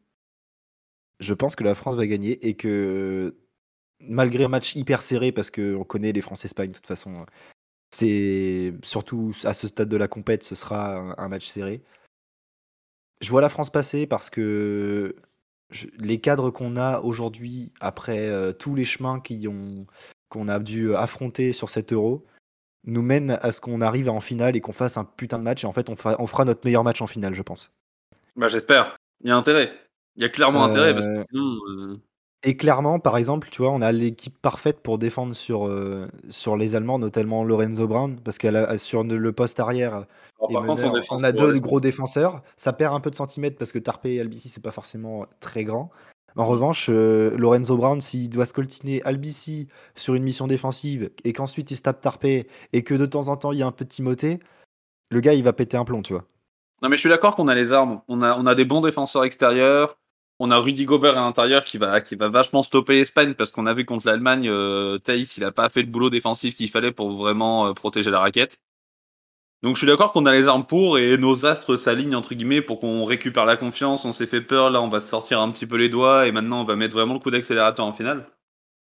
Je 1.20 1.34
pense 1.34 1.56
que 1.56 1.64
la 1.64 1.74
France 1.74 1.96
va 1.96 2.06
gagner 2.06 2.48
et 2.48 2.54
que 2.56 3.36
malgré 4.00 4.44
un 4.44 4.50
match 4.50 4.76
hyper 4.76 5.02
serré, 5.02 5.32
parce 5.32 5.50
qu'on 5.50 5.84
connaît 5.84 6.12
les 6.12 6.22
France-Espagne 6.22 6.70
de 6.70 6.76
toute 6.76 6.88
façon, 6.88 7.26
c'est 7.92 8.74
surtout 8.84 9.34
à 9.44 9.54
ce 9.54 9.68
stade 9.68 9.90
de 9.90 9.98
la 9.98 10.08
compète, 10.08 10.44
ce 10.44 10.56
sera 10.56 10.98
un, 10.98 11.16
un 11.18 11.28
match 11.30 11.46
serré. 11.48 11.82
Je 13.24 13.30
vois 13.30 13.42
la 13.42 13.48
France 13.50 13.70
passer 13.70 14.06
parce 14.06 14.30
que 14.30 15.16
je- 15.70 15.88
les 15.98 16.20
cadres 16.20 16.50
qu'on 16.52 16.76
a 16.76 17.00
aujourd'hui, 17.00 17.72
après 17.80 18.28
euh, 18.28 18.52
tous 18.52 18.76
les 18.76 18.84
chemins 18.86 19.22
qu'on 20.30 20.48
a 20.50 20.60
dû 20.60 20.94
affronter 20.94 21.54
sur 21.54 21.70
cet 21.70 21.94
euro, 21.94 22.26
nous 22.86 23.02
mènent 23.02 23.40
à 23.42 23.52
ce 23.52 23.62
qu'on 23.62 23.80
arrive 23.80 24.10
en 24.10 24.20
finale 24.20 24.58
et 24.58 24.62
qu'on 24.62 24.74
fasse 24.74 24.98
un 24.98 25.06
putain 25.06 25.40
de 25.40 25.44
match. 25.44 25.64
Et 25.64 25.68
en 25.68 25.72
fait, 25.72 25.90
on, 25.90 25.96
fa- 25.96 26.18
on 26.20 26.28
fera 26.28 26.44
notre 26.44 26.66
meilleur 26.66 26.84
match 26.84 27.02
en 27.02 27.08
finale, 27.08 27.34
je 27.34 27.42
pense. 27.42 27.72
Bah, 28.36 28.50
j'espère. 28.50 28.98
Il 29.22 29.30
y 29.30 29.32
a 29.32 29.38
intérêt. 29.38 29.72
Il 30.18 30.22
y 30.22 30.26
a 30.26 30.30
clairement 30.30 30.66
Euh, 30.66 30.68
intérêt 30.70 30.94
parce 30.94 31.06
que 31.06 31.24
sinon. 31.32 32.00
Et 32.46 32.58
clairement, 32.58 33.00
par 33.00 33.16
exemple, 33.18 33.48
tu 33.52 33.62
vois, 33.62 33.72
on 33.72 33.82
a 33.82 33.92
l'équipe 33.94 34.38
parfaite 34.42 34.82
pour 34.82 34.98
défendre 34.98 35.34
sur, 35.34 35.66
euh, 35.66 36.08
sur 36.30 36.58
les 36.58 36.76
Allemands, 36.76 37.00
notamment 37.00 37.46
Lorenzo 37.46 37.88
Brown, 37.88 38.20
parce 38.22 38.38
qu'elle 38.38 38.58
a 38.58 38.78
sur 38.78 39.04
le 39.04 39.32
poste 39.32 39.62
arrière, 39.62 40.06
alors, 40.50 40.52
par 40.52 40.76
meneur, 40.76 40.92
défense, 40.94 41.22
on 41.22 41.24
a 41.24 41.32
deux 41.32 41.60
gros 41.60 41.80
défenseurs. 41.80 42.42
Ça 42.58 42.74
perd 42.74 42.94
un 42.94 43.00
peu 43.00 43.10
de 43.10 43.16
centimètres 43.16 43.58
parce 43.58 43.72
que 43.72 43.80
Tarpe 43.80 44.08
et 44.08 44.20
Albici, 44.20 44.50
c'est 44.50 44.64
pas 44.64 44.72
forcément 44.72 45.26
très 45.40 45.64
grand. 45.64 45.90
En 46.36 46.46
revanche, 46.46 46.88
euh, 46.90 47.38
Lorenzo 47.38 47.78
Brown, 47.78 48.02
s'il 48.02 48.30
doit 48.30 48.46
scoltiner 48.46 49.02
Albici 49.04 49.68
sur 49.96 50.16
une 50.16 50.24
mission 50.24 50.48
défensive 50.48 51.12
et 51.24 51.32
qu'ensuite 51.32 51.72
il 51.72 51.78
se 51.78 51.84
tape 51.84 52.02
Tarpe 52.02 52.26
et 52.26 52.84
que 52.84 52.96
de 52.96 53.06
temps 53.06 53.28
en 53.28 53.38
temps 53.38 53.52
il 53.52 53.60
y 53.60 53.64
a 53.64 53.68
un 53.68 53.72
peu 53.72 53.86
de 53.86 53.90
Timothée, 53.90 54.40
le 55.12 55.20
gars 55.20 55.34
il 55.34 55.44
va 55.44 55.54
péter 55.54 55.78
un 55.78 55.86
plomb, 55.86 56.02
tu 56.02 56.14
vois. 56.14 56.26
Non, 56.82 56.90
mais 56.90 56.98
je 56.98 57.02
suis 57.02 57.10
d'accord 57.10 57.36
qu'on 57.36 57.48
a 57.48 57.56
les 57.56 57.72
armes. 57.72 58.02
On 58.08 58.22
a, 58.22 58.36
on 58.36 58.46
a 58.46 58.56
des 58.56 58.66
bons 58.66 58.82
défenseurs 58.82 59.24
extérieurs. 59.24 59.98
On 60.40 60.52
a 60.52 60.58
Rudy 60.58 60.86
Gobert 60.86 61.18
à 61.18 61.22
l'intérieur 61.22 61.64
qui 61.64 61.78
va, 61.78 62.02
qui 62.02 62.16
va 62.16 62.28
vachement 62.28 62.64
stopper 62.64 62.96
l'Espagne 62.96 63.34
parce 63.34 63.52
qu'on 63.52 63.66
a 63.66 63.74
vu 63.74 63.86
contre 63.86 64.08
l'Allemagne, 64.08 64.50
euh, 64.50 64.98
Thaïs, 64.98 65.38
il 65.38 65.44
a 65.44 65.52
pas 65.52 65.70
fait 65.70 65.82
le 65.82 65.88
boulot 65.88 66.10
défensif 66.10 66.56
qu'il 66.56 66.70
fallait 66.70 66.92
pour 66.92 67.12
vraiment 67.12 67.68
euh, 67.68 67.74
protéger 67.74 68.10
la 68.12 68.20
raquette. 68.20 68.60
Donc 69.62 69.76
je 69.76 69.80
suis 69.80 69.88
d'accord 69.88 70.12
qu'on 70.12 70.26
a 70.26 70.32
les 70.34 70.48
armes 70.48 70.66
pour 70.66 70.98
et 70.98 71.18
nos 71.18 71.46
astres 71.46 71.78
s'alignent 71.78 72.16
entre 72.16 72.34
guillemets 72.36 72.62
pour 72.62 72.80
qu'on 72.80 73.06
récupère 73.06 73.46
la 73.46 73.56
confiance. 73.56 74.04
On 74.04 74.12
s'est 74.12 74.28
fait 74.28 74.42
peur, 74.42 74.72
là 74.72 74.82
on 74.82 74.90
va 74.90 75.00
sortir 75.00 75.40
un 75.40 75.52
petit 75.52 75.66
peu 75.66 75.78
les 75.78 75.88
doigts 75.88 76.28
et 76.28 76.34
maintenant 76.34 76.62
on 76.62 76.66
va 76.66 76.76
mettre 76.76 76.96
vraiment 76.96 77.14
le 77.14 77.20
coup 77.20 77.32
d'accélérateur 77.32 77.86
en 77.86 77.94
finale. 77.94 78.28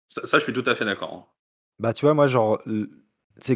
Ça, 0.07 0.39
je 0.39 0.43
suis 0.43 0.53
tout 0.53 0.63
à 0.65 0.75
fait 0.75 0.85
d'accord. 0.85 1.13
hein. 1.13 1.25
Bah, 1.79 1.93
tu 1.93 2.05
vois, 2.05 2.13
moi, 2.13 2.27
genre, 2.27 2.61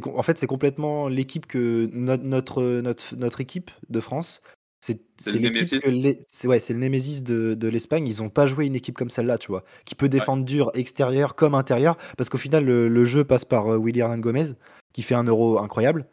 en 0.05 0.21
fait, 0.23 0.37
c'est 0.37 0.47
complètement 0.47 1.07
l'équipe 1.07 1.45
que 1.45 1.89
notre 1.93 3.41
équipe 3.41 3.71
de 3.87 3.99
France, 3.99 4.41
c'est 4.79 4.99
le 5.33 5.39
l'équipe 5.39 5.53
Némésis. 5.53 5.79
que 5.79 5.89
les- 5.89 6.19
c'est 6.27 6.47
ouais, 6.47 6.59
c'est 6.59 6.73
le 6.73 6.79
Némésis 6.79 7.23
de, 7.23 7.53
de 7.53 7.67
l'Espagne. 7.67 8.07
Ils 8.07 8.21
ont 8.23 8.29
pas 8.29 8.45
joué 8.47 8.65
une 8.65 8.75
équipe 8.75 8.97
comme 8.97 9.09
celle-là, 9.09 9.37
tu 9.37 9.47
vois, 9.49 9.63
qui 9.85 9.95
peut 9.95 10.09
défendre 10.09 10.45
dur 10.45 10.71
extérieur 10.73 11.35
comme 11.35 11.53
intérieur, 11.55 11.97
parce 12.17 12.29
qu'au 12.29 12.37
final, 12.37 12.63
le, 12.65 12.87
le 12.87 13.05
jeu 13.05 13.23
passe 13.23 13.45
par 13.45 13.67
euh, 13.73 13.77
Willy 13.77 13.99
Hernan 13.99 14.17
Gomez, 14.19 14.53
qui 14.93 15.01
fait 15.01 15.15
un 15.15 15.23
euro 15.25 15.59
incroyable. 15.59 16.07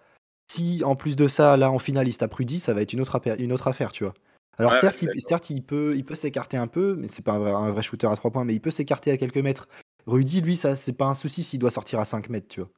Si 0.50 0.82
en 0.84 0.96
plus 0.96 1.16
de 1.16 1.28
ça, 1.28 1.56
là, 1.56 1.70
en 1.70 1.78
finale, 1.78 2.08
il 2.08 2.12
se 2.12 2.18
tape 2.18 2.34
Rudy, 2.34 2.60
ça 2.60 2.74
va 2.74 2.82
être 2.82 2.92
une 2.92 3.00
autre, 3.00 3.16
affaire- 3.16 3.36
une 3.40 3.52
autre 3.52 3.68
affaire, 3.68 3.92
tu 3.92 4.04
vois. 4.04 4.14
Alors 4.58 4.72
Ouais, 4.72 4.80
certes, 4.80 5.02
il, 5.02 5.20
certes, 5.20 5.50
il 5.50 5.62
peut, 5.62 5.94
il 5.96 6.04
peut 6.04 6.14
s'écarter 6.14 6.56
un 6.56 6.66
peu, 6.66 6.94
mais 6.96 7.08
c'est 7.08 7.22
pas 7.22 7.32
un 7.32 7.38
vrai, 7.38 7.50
un 7.52 7.70
vrai 7.72 7.82
shooter 7.82 8.06
à 8.06 8.16
3 8.16 8.30
points, 8.30 8.44
mais 8.44 8.54
il 8.54 8.60
peut 8.60 8.70
s'écarter 8.70 9.10
à 9.10 9.16
quelques 9.16 9.36
mètres. 9.38 9.68
Rudy, 10.06 10.40
lui, 10.40 10.56
ça, 10.56 10.76
c'est 10.76 10.92
pas 10.92 11.06
un 11.06 11.14
souci 11.14 11.42
s'il 11.42 11.58
doit 11.58 11.70
sortir 11.70 11.98
à 12.00 12.04
5 12.04 12.28
mètres, 12.30 12.48
tu 12.48 12.60
vois. 12.60 12.70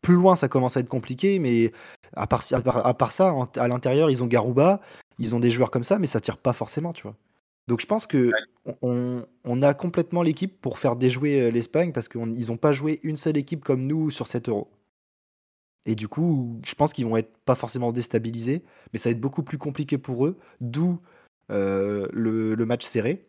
Plus 0.00 0.14
loin, 0.14 0.36
ça 0.36 0.48
commence 0.48 0.76
à 0.76 0.80
être 0.80 0.88
compliqué, 0.88 1.38
mais 1.38 1.72
à 2.14 2.26
part, 2.26 2.42
à 2.52 2.60
part, 2.60 2.86
à 2.86 2.94
part 2.94 3.12
ça, 3.12 3.34
à 3.56 3.68
l'intérieur, 3.68 4.10
ils 4.10 4.22
ont 4.22 4.26
Garouba, 4.26 4.80
ils 5.18 5.34
ont 5.34 5.40
des 5.40 5.50
joueurs 5.50 5.70
comme 5.70 5.84
ça, 5.84 5.98
mais 5.98 6.06
ça 6.06 6.20
tire 6.20 6.38
pas 6.38 6.52
forcément, 6.52 6.92
tu 6.92 7.02
vois. 7.02 7.16
Donc 7.66 7.80
je 7.80 7.86
pense 7.86 8.06
que 8.06 8.30
on, 8.80 9.26
on 9.44 9.62
a 9.62 9.74
complètement 9.74 10.22
l'équipe 10.22 10.60
pour 10.60 10.78
faire 10.78 10.94
déjouer 10.94 11.40
euh, 11.40 11.50
l'Espagne 11.50 11.92
parce 11.92 12.08
qu'ils 12.08 12.46
n'ont 12.48 12.56
pas 12.56 12.72
joué 12.72 13.00
une 13.02 13.16
seule 13.16 13.36
équipe 13.36 13.64
comme 13.64 13.86
nous 13.86 14.10
sur 14.10 14.28
cet 14.28 14.48
euro. 14.48 14.70
Et 15.84 15.94
du 15.94 16.08
coup, 16.08 16.60
je 16.64 16.74
pense 16.74 16.92
qu'ils 16.92 17.06
vont 17.06 17.16
être 17.16 17.36
pas 17.44 17.54
forcément 17.54 17.92
déstabilisés, 17.92 18.62
mais 18.92 18.98
ça 18.98 19.08
va 19.08 19.12
être 19.12 19.20
beaucoup 19.20 19.42
plus 19.42 19.58
compliqué 19.58 19.98
pour 19.98 20.26
eux, 20.26 20.36
d'où 20.60 21.00
euh, 21.50 22.08
le, 22.12 22.54
le 22.54 22.66
match 22.66 22.84
serré. 22.84 23.26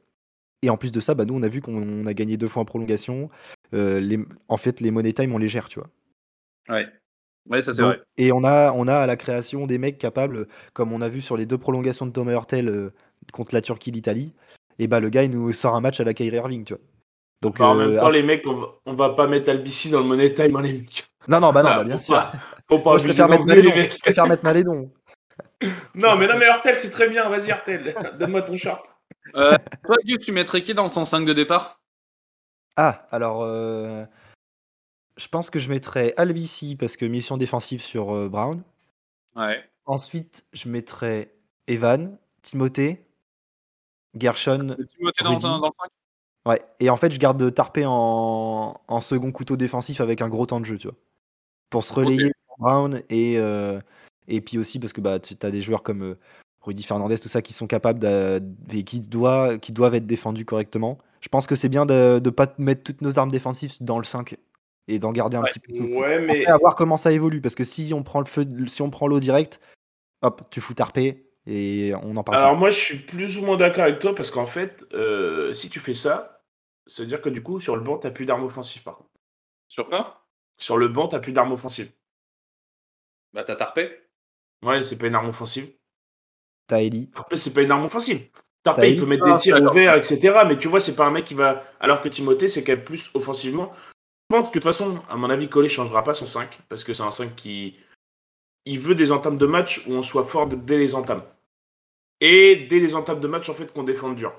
Et 0.64 0.70
en 0.70 0.78
plus 0.78 0.92
de 0.92 1.00
ça, 1.00 1.14
bah, 1.14 1.26
nous, 1.26 1.36
on 1.36 1.44
a 1.44 1.48
vu 1.48 1.62
qu'on 1.62 2.06
a 2.08 2.14
gagné 2.14 2.36
deux 2.38 2.48
fois 2.48 2.64
en 2.64 2.66
prolongation. 2.66 3.30
Euh, 3.74 4.00
les, 4.00 4.20
en 4.48 4.58
fait, 4.58 4.82
les 4.82 4.90
money 4.92 5.14
time, 5.14 5.34
on 5.34 5.38
les 5.38 5.48
gère, 5.50 5.68
tu 5.70 5.80
vois. 5.80 5.90
Ouais, 6.70 6.88
ouais 7.50 7.62
ça 7.62 7.74
c'est 7.74 7.82
Donc- 7.82 7.96
vrai. 7.96 8.02
Et 8.18 8.32
on 8.32 8.44
a, 8.44 8.72
on 8.74 8.88
a 8.88 8.96
à 8.96 9.06
la 9.06 9.16
création 9.16 9.68
des 9.68 9.78
mecs 9.78 9.98
capables, 9.98 10.48
comme 10.74 10.94
on 10.94 11.02
a 11.02 11.10
vu 11.10 11.22
sur 11.22 11.38
les 11.38 11.46
deux 11.46 11.58
prolongations 11.58 12.06
de 12.06 12.12
Thomas 12.12 12.34
Hurtel 12.34 12.70
euh, 12.70 12.94
contre 13.34 13.54
la 13.54 13.62
Turquie, 13.62 13.92
l'Italie. 13.92 14.34
Et 14.80 14.88
bah 14.88 15.00
le 15.00 15.10
gars, 15.10 15.24
il 15.24 15.32
nous 15.32 15.52
sort 15.54 15.76
un 15.76 15.82
match 15.82 16.00
à 16.00 16.04
la 16.04 16.14
Kyrie 16.14 16.38
Irving, 16.38 16.64
tu 16.64 16.74
vois. 16.74 16.82
Donc, 17.42 17.60
Bah, 17.60 17.66
en 17.68 17.80
euh, 17.80 17.88
même 17.90 18.00
temps, 18.00 18.10
les 18.10 18.24
mecs, 18.24 18.46
on 18.48 18.56
va, 18.56 18.68
on 18.86 18.94
va 18.96 19.10
pas 19.12 19.28
mettre 19.28 19.50
Albici 19.50 19.90
dans 19.90 20.00
le 20.00 20.06
money 20.06 20.34
time, 20.34 20.56
hein, 20.56 20.62
les 20.62 20.74
mecs. 20.74 21.08
non, 21.28 21.40
non, 21.40 21.52
bah 21.52 21.62
non, 21.64 21.70
Ah, 21.72 21.76
bah 21.78 21.84
bien 21.84 21.98
faut 21.98 22.04
sûr. 22.04 22.16
pas- 22.16 22.32
Faut 22.70 22.80
pas 22.80 22.90
Moi, 22.92 22.98
je 23.00 23.04
préfère 23.06 23.30
mettre 23.30 23.46
Malédon. 23.46 23.70
mecs. 23.76 23.94
Je 23.94 24.00
préfère 24.00 24.28
mettre 24.28 24.44
Malédon. 24.44 24.92
Non, 25.96 26.16
mais 26.18 26.28
non, 26.28 26.36
mais 26.38 26.46
Hurtel, 26.48 26.76
c'est 26.76 26.90
très 26.90 27.08
bien. 27.10 27.30
Vas-y, 27.30 27.50
Hurtel, 27.50 27.96
donne-moi 28.20 28.42
ton 28.42 28.56
short. 28.56 28.86
Euh, 29.36 29.56
toi, 29.86 29.96
Guy, 30.04 30.18
tu 30.20 30.32
mettrais 30.32 30.62
qui 30.62 30.74
dans 30.74 30.90
ton 30.90 31.06
5 31.06 31.26
de 31.26 31.34
départ? 31.34 31.80
Ah, 32.76 33.08
alors, 33.12 33.44
euh, 33.44 34.04
je 35.18 35.28
pense 35.28 35.50
que 35.50 35.60
je 35.60 35.70
mettrais 35.70 36.14
Albici 36.18 36.76
parce 36.76 36.96
que 36.98 37.06
mission 37.06 37.38
défensive 37.38 37.82
sur 37.82 38.16
euh, 38.16 38.30
Brown. 38.30 38.62
Ouais. 39.36 39.64
Ensuite, 39.86 40.46
je 40.54 40.70
mettrais 40.70 41.34
Evan, 41.68 42.18
Timothée, 42.42 43.06
Gershon. 44.18 44.76
Timothée 44.98 45.24
dans, 45.24 45.34
dans, 45.34 45.60
dans 45.60 45.68
le 45.68 45.74
5 45.82 45.92
Ouais. 46.46 46.62
Et 46.80 46.90
en 46.90 46.96
fait, 46.96 47.12
je 47.12 47.20
garde 47.20 47.54
Tarpé 47.54 47.84
en, 47.86 48.80
en 48.88 49.02
second 49.02 49.32
couteau 49.34 49.58
défensif 49.58 50.00
avec 50.00 50.22
un 50.22 50.30
gros 50.30 50.46
temps 50.46 50.62
de 50.62 50.66
jeu, 50.66 50.78
tu 50.78 50.88
vois. 50.88 50.96
Pour 51.70 51.84
se 51.84 51.94
relayer 51.94 52.28
sur 52.28 52.56
Brown 52.58 53.02
et, 53.10 53.38
euh, 53.38 53.82
et 54.30 54.40
puis 54.40 54.58
aussi 54.58 54.80
parce 54.80 54.94
que 54.94 55.02
bah, 55.02 55.20
tu 55.20 55.36
as 55.42 55.52
des 55.52 55.60
joueurs 55.60 55.84
comme 55.84 56.04
euh, 56.04 56.18
Rudy 56.62 56.84
Fernandez, 56.84 57.18
tout 57.20 57.28
ça, 57.28 57.42
qui 57.42 57.52
sont 57.52 57.68
capables 57.68 58.06
et 58.72 58.84
qui, 58.84 59.02
doit- 59.02 59.58
qui 59.58 59.74
doivent 59.74 59.96
être 59.96 60.06
défendus 60.08 60.46
correctement. 60.46 60.98
Je 61.20 61.28
pense 61.28 61.48
que 61.48 61.56
c'est 61.58 61.68
bien 61.70 61.86
de 61.86 62.22
ne 62.24 62.30
pas 62.30 62.54
mettre 62.58 62.84
toutes 62.84 63.02
nos 63.02 63.20
armes 63.20 63.32
défensives 63.32 63.74
dans 63.82 63.98
le 63.98 64.06
5 64.06 64.38
et 64.88 65.00
d'en 65.00 65.12
garder 65.12 65.38
un 65.38 65.44
petit 65.44 65.60
peu. 65.60 65.74
Ouais, 65.74 66.20
mais. 66.20 66.42
Après, 66.42 66.52
à 66.52 66.58
voir 66.58 66.76
comment 66.76 66.98
ça 66.98 67.12
évolue, 67.12 67.42
parce 67.42 67.56
que 67.56 67.64
si 67.64 67.94
on 67.94 68.04
prend 68.04 68.20
le 68.20 68.26
feu, 68.26 68.46
si 68.68 68.82
on 68.82 68.90
prend 68.90 69.08
l'eau 69.08 69.20
direct, 69.20 69.60
hop, 70.22 70.44
tu 70.50 70.62
fous 70.62 70.74
Tarpé 70.74 71.26
et 71.46 71.94
on 72.04 72.16
en 72.16 72.24
parle. 72.24 72.38
Alors 72.38 72.56
moi, 72.56 72.70
je 72.70 72.78
suis 72.78 72.98
plus 72.98 73.38
ou 73.38 73.42
moins 73.46 73.58
d'accord 73.58 73.84
avec 73.84 74.00
toi 74.00 74.14
parce 74.16 74.32
qu'en 74.32 74.48
fait, 74.48 74.86
euh, 74.94 75.54
si 75.54 75.70
tu 75.70 75.80
fais 75.80 75.94
ça, 75.94 76.44
ça 76.86 77.04
veut 77.04 77.08
dire 77.08 77.22
que 77.22 77.30
du 77.30 77.44
coup, 77.44 77.60
sur 77.60 77.76
le 77.76 77.82
banc, 77.82 77.98
t'as 77.98 78.12
plus 78.12 78.26
d'armes 78.26 78.44
offensives 78.44 78.84
par 78.84 78.98
contre. 78.98 79.10
Sur 79.68 79.90
quoi? 79.90 80.26
Sur 80.58 80.78
le 80.78 80.88
banc, 80.88 81.08
t'as 81.08 81.20
plus 81.20 81.34
d'armes 81.34 81.52
offensives. 81.52 81.92
Bah, 83.34 83.44
t'as 83.44 83.56
tarpé. 83.56 83.92
Ouais, 84.64 84.82
c'est 84.84 84.98
pas 84.98 85.08
une 85.08 85.16
arme 85.16 85.30
offensive. 85.30 85.70
T'as 86.68 86.82
Eli. 86.82 87.10
Tarpé, 87.12 87.38
c'est 87.38 87.54
pas 87.54 87.62
une 87.62 87.72
arme 87.72 87.86
offensive. 87.86 88.28
Tarpé, 88.64 88.82
T'as 88.82 88.88
il 88.88 89.00
peut 89.00 89.06
mettre 89.06 89.26
Ah, 89.28 89.34
des 89.34 89.40
tirs 89.40 89.62
ouverts, 89.62 89.96
etc. 89.96 90.40
Mais 90.48 90.58
tu 90.58 90.68
vois, 90.68 90.80
c'est 90.80 90.96
pas 90.96 91.06
un 91.06 91.12
mec 91.12 91.26
qui 91.26 91.36
va. 91.36 91.64
Alors 91.80 92.02
que 92.02 92.10
Timothée, 92.10 92.48
c'est 92.48 92.64
quand 92.64 92.74
même 92.74 92.84
plus 92.84 93.12
offensivement. 93.14 93.72
Je 94.30 94.36
pense 94.36 94.48
que 94.50 94.60
de 94.60 94.64
toute 94.64 94.64
façon, 94.64 95.00
à 95.10 95.16
mon 95.16 95.30
avis, 95.30 95.48
Collet 95.48 95.70
changera 95.70 96.04
pas 96.04 96.14
son 96.14 96.26
5 96.26 96.60
parce 96.68 96.84
que 96.84 96.94
c'est 96.94 97.04
un 97.04 97.12
5 97.12 97.34
qui. 97.36 97.76
Il 98.66 98.80
veut 98.80 98.96
des 98.96 99.14
entames 99.14 99.38
de 99.38 99.46
match 99.46 99.86
où 99.88 99.94
on 99.94 100.02
soit 100.02 100.26
fort 100.26 100.48
dès 100.48 100.78
les 100.78 100.96
entames. 100.96 101.24
Et 102.20 102.68
dès 102.70 102.80
les 102.80 102.96
entames 102.96 103.22
de 103.22 103.28
match, 103.28 103.48
en 103.48 103.54
fait, 103.54 103.72
qu'on 103.72 103.84
défende 103.84 104.16
dur. 104.16 104.34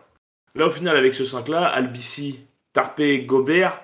Là, 0.55 0.67
au 0.67 0.71
final, 0.71 0.97
avec 0.97 1.15
ce 1.15 1.25
5-là, 1.25 1.67
Albici, 1.67 2.41
Tarpé, 2.75 3.21
Gobert, 3.25 3.81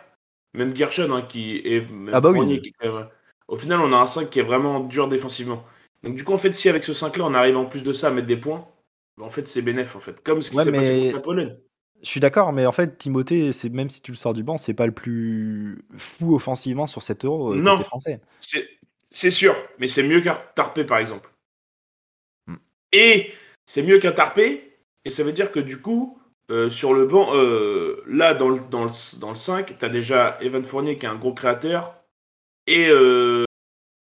même 0.53 0.77
Gershon, 0.77 1.11
hein, 1.13 1.23
qui 1.23 1.57
est. 1.65 1.91
Même 1.91 2.11
Ah 2.13 2.21
bah 2.21 2.31
oui. 2.31 2.37
Fournier, 2.37 2.61
qui 2.61 2.69
est 2.69 2.73
quand 2.79 2.93
même- 2.93 3.09
Au 3.49 3.57
final, 3.57 3.81
on 3.81 3.93
a 3.95 3.97
un 3.97 4.07
5 4.07 4.29
qui 4.29 4.41
est 4.41 4.43
vraiment 4.43 4.81
dur 4.81 5.09
défensivement. 5.09 5.65
Donc, 6.03 6.17
du 6.17 6.25
coup, 6.25 6.35
en 6.35 6.39
fait, 6.39 6.53
si 6.53 6.69
avec 6.69 6.85
ce 6.85 6.93
5-là, 6.93 7.25
on 7.25 7.33
arrive 7.33 7.57
en 7.57 7.65
plus 7.65 7.83
de 7.83 7.93
ça 7.93 8.09
à 8.09 8.11
mettre 8.11 8.27
des 8.27 8.37
points, 8.37 8.69
bah, 9.17 9.25
en 9.25 9.31
fait, 9.31 9.49
c'est 9.49 9.63
bénéf, 9.63 9.97
en 9.97 10.01
fait. 10.01 10.23
Comme 10.23 10.43
ce 10.43 10.51
qui 10.51 10.57
Ouais, 10.59 10.65
s'est 10.65 10.73
passé 10.73 11.01
contre 11.05 11.15
la 11.17 11.23
Pologne. 11.23 11.57
Je 12.05 12.11
suis 12.11 12.21
d'accord, 12.21 12.53
mais 12.53 12.67
en 12.67 12.73
fait, 12.73 12.99
Timothée, 12.99 13.53
c'est 13.53 13.71
même 13.71 13.91
si 13.91 14.03
tu 14.03 14.13
le 14.13 14.17
sors 14.17 14.35
du 14.35 14.43
banc, 14.43 14.59
c'est 14.59 14.75
pas 14.75 14.87
le 14.87 14.93
plus 14.93 15.85
fou 15.97 16.35
offensivement 16.35 16.87
sur 16.87 17.03
cet 17.03 17.25
euro 17.25 17.55
euh, 17.55 17.57
Non. 17.57 17.73
côté 17.73 17.85
français. 17.85 18.21
C'est 18.41 18.69
c'est 19.15 19.31
sûr, 19.31 19.57
mais 19.79 19.87
c'est 19.87 20.03
mieux 20.03 20.21
qu'un 20.21 20.37
Tarpé, 20.57 20.83
par 20.83 20.99
exemple. 20.99 21.31
Hmm. 22.49 22.57
Et 22.91 23.33
c'est 23.65 23.85
mieux 23.85 24.01
qu'un 24.01 24.11
Tarpé, 24.11 24.77
et 25.05 25.11
ça 25.11 25.23
veut 25.23 25.31
dire 25.31 25.53
que 25.53 25.61
du 25.61 25.81
coup, 25.81 26.19
euh, 26.51 26.69
sur 26.69 26.93
le 26.93 27.07
banc, 27.07 27.29
euh, 27.37 28.03
là, 28.09 28.35
dans 28.35 28.49
le, 28.49 28.59
dans 28.71 28.83
le, 28.83 28.91
dans 29.21 29.31
le 29.31 29.37
5, 29.37 29.79
tu 29.79 29.85
as 29.85 29.89
déjà 29.89 30.37
Evan 30.41 30.65
Fournier 30.65 30.99
qui 30.99 31.07
est 31.07 31.09
un 31.09 31.15
gros 31.15 31.33
créateur, 31.33 31.95
et, 32.67 32.89
euh, 32.89 33.45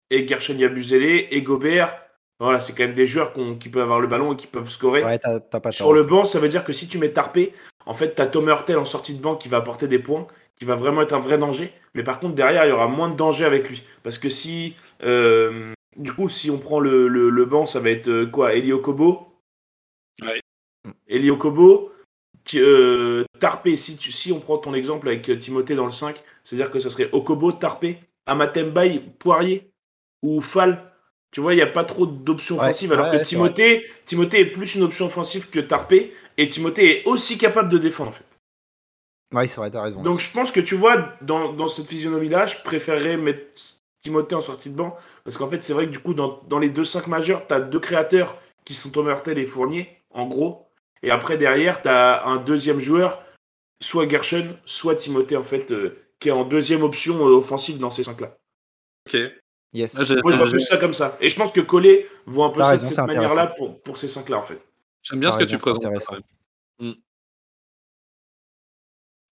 et 0.09 0.25
Gershon 0.25 0.57
Yabusele, 0.57 1.27
et 1.29 1.41
Gobert. 1.41 2.01
Voilà, 2.39 2.61
c'est 2.61 2.71
quand 2.71 2.83
même 2.83 2.93
des 2.93 3.05
joueurs 3.07 3.33
qui 3.59 3.67
peuvent 3.67 3.83
avoir 3.83 3.99
le 3.99 4.07
ballon 4.07 4.31
et 4.31 4.37
qui 4.37 4.47
peuvent 4.47 4.69
scorer. 4.69 5.03
Ouais, 5.03 5.19
pas 5.19 5.71
Sur 5.71 5.91
le 5.91 6.03
banc, 6.03 6.23
ça 6.23 6.39
veut 6.39 6.49
dire 6.49 6.63
que 6.63 6.71
si 6.73 6.87
tu 6.87 6.97
mets 6.97 7.11
Tarpé, 7.11 7.53
en 7.85 7.93
fait, 7.93 8.15
tu 8.15 8.21
as 8.21 8.27
Tom 8.27 8.47
Hurtel 8.47 8.77
en 8.77 8.85
sortie 8.85 9.15
de 9.15 9.21
banc 9.21 9.35
qui 9.35 9.49
va 9.49 9.57
apporter 9.57 9.87
des 9.87 9.99
points, 9.99 10.27
qui 10.57 10.65
va 10.65 10.75
vraiment 10.75 11.01
être 11.01 11.13
un 11.13 11.19
vrai 11.19 11.37
danger. 11.37 11.71
Mais 11.93 12.03
par 12.03 12.19
contre, 12.19 12.35
derrière, 12.35 12.65
il 12.65 12.69
y 12.69 12.71
aura 12.71 12.87
moins 12.87 13.09
de 13.09 13.15
danger 13.15 13.45
avec 13.45 13.69
lui. 13.69 13.83
Parce 14.03 14.17
que 14.17 14.29
si. 14.29 14.75
euh, 15.03 15.73
du 15.97 16.11
coup, 16.13 16.27
si 16.29 16.49
on 16.51 16.57
prend 16.57 16.79
le, 16.79 17.07
le, 17.07 17.29
le 17.29 17.45
banc, 17.45 17.65
ça 17.65 17.79
va 17.79 17.89
être 17.89 18.09
euh, 18.09 18.25
quoi 18.25 18.53
Elio 18.53 18.79
Kobo 18.79 19.27
Ouais. 20.21 20.41
Elio 21.07 21.37
Kobo. 21.37 21.91
Euh, 22.55 23.25
Tarpé, 23.39 23.77
si, 23.77 23.97
tu- 23.97 24.11
si 24.11 24.31
on 24.31 24.39
prend 24.39 24.57
ton 24.59 24.73
exemple 24.73 25.09
avec 25.09 25.29
euh, 25.29 25.37
Timothée 25.37 25.75
dans 25.75 25.85
le 25.85 25.91
5, 25.91 26.23
c'est-à-dire 26.43 26.71
que 26.71 26.79
ça 26.79 26.89
serait 26.89 27.09
Okobo, 27.13 27.51
Tarpé, 27.53 27.99
Amatembaï, 28.27 29.01
Poirier 29.19 29.71
ou 30.23 30.41
Fall. 30.41 30.91
Tu 31.35 31.41
vois, 31.41 31.51
il 31.53 31.57
n'y 31.57 31.61
a 31.61 31.67
pas 31.67 31.83
trop 31.83 32.05
d'options 32.05 32.55
Ouais, 32.55 32.61
offensives. 32.61 32.93
alors 32.93 33.11
ouais, 33.11 33.19
que 33.19 33.23
Timothée, 33.25 33.85
Timothée 34.05 34.39
est 34.39 34.45
plus 34.45 34.75
une 34.75 34.83
option 34.83 35.07
offensive 35.07 35.49
que 35.49 35.59
Tarpé. 35.59 36.13
Et 36.37 36.47
Timothée 36.47 37.01
est 37.01 37.05
aussi 37.05 37.37
capable 37.37 37.67
de 37.67 37.77
défendre, 37.77 38.11
en 38.11 38.13
fait. 38.13 38.23
Ouais, 39.33 39.45
c'est 39.45 39.57
vrai, 39.57 39.69
t'as 39.69 39.81
raison. 39.81 40.01
Donc 40.01 40.21
je 40.21 40.31
pense 40.31 40.53
que 40.53 40.61
tu 40.61 40.75
vois, 40.75 41.09
dans, 41.21 41.51
dans 41.51 41.67
cette 41.67 41.87
physionomie-là, 41.87 42.45
je 42.45 42.55
préférerais 42.63 43.17
mettre 43.17 43.41
Timothée 44.01 44.35
en 44.35 44.39
sortie 44.39 44.69
de 44.69 44.77
banc. 44.77 44.95
Parce 45.25 45.37
qu'en 45.37 45.49
fait, 45.49 45.61
c'est 45.61 45.73
vrai 45.73 45.87
que 45.87 45.91
du 45.91 45.99
coup, 45.99 46.13
dans, 46.13 46.41
dans 46.47 46.57
les 46.57 46.69
deux 46.69 46.85
5 46.85 47.07
majeurs, 47.07 47.45
tu 47.45 47.53
as 47.53 47.59
deux 47.59 47.81
créateurs 47.81 48.37
qui 48.63 48.73
sont 48.73 48.89
Tom 48.89 49.07
Hurtel 49.09 49.37
et 49.37 49.45
Fournier, 49.45 49.89
en 50.11 50.27
gros. 50.27 50.69
Et 51.03 51.11
après, 51.11 51.35
derrière, 51.35 51.81
tu 51.81 51.89
as 51.89 52.25
un 52.25 52.37
deuxième 52.37 52.79
joueur, 52.79 53.21
soit 53.83 54.07
Gershon, 54.07 54.57
soit 54.63 54.95
Timothée, 54.95 55.35
en 55.35 55.43
fait, 55.43 55.71
euh, 55.73 55.97
qui 56.21 56.29
est 56.29 56.31
en 56.31 56.45
deuxième 56.45 56.83
option 56.83 57.27
euh, 57.27 57.33
offensive 57.35 57.77
dans 57.77 57.91
ces 57.91 58.03
5-là. 58.03 58.37
Ok. 59.07 59.17
Yes. 59.75 59.93
Moi, 59.95 60.05
je 60.05 60.37
vois 60.37 60.47
plus 60.47 60.59
ça 60.61 60.77
comme 60.77 60.93
ça. 60.93 61.17
Et 61.19 61.29
je 61.29 61.35
pense 61.35 61.51
que 61.51 61.59
Collet 61.59 62.07
voit 62.25 62.45
un 62.45 62.49
peu 62.49 62.61
ça 62.61 62.69
raison, 62.69 62.87
de 62.87 62.91
cette 62.91 63.05
manière-là 63.05 63.47
pour, 63.47 63.81
pour 63.81 63.97
ces 63.97 64.07
5-là, 64.07 64.37
en 64.37 64.41
fait. 64.41 64.61
J'aime 65.03 65.19
bien 65.19 65.31
ce 65.31 65.37
que 65.37 65.43
tu 65.43 65.51
raison, 65.51 65.63
présentes. 65.63 65.83
intéressant. 65.83 66.15
Je 66.79 66.93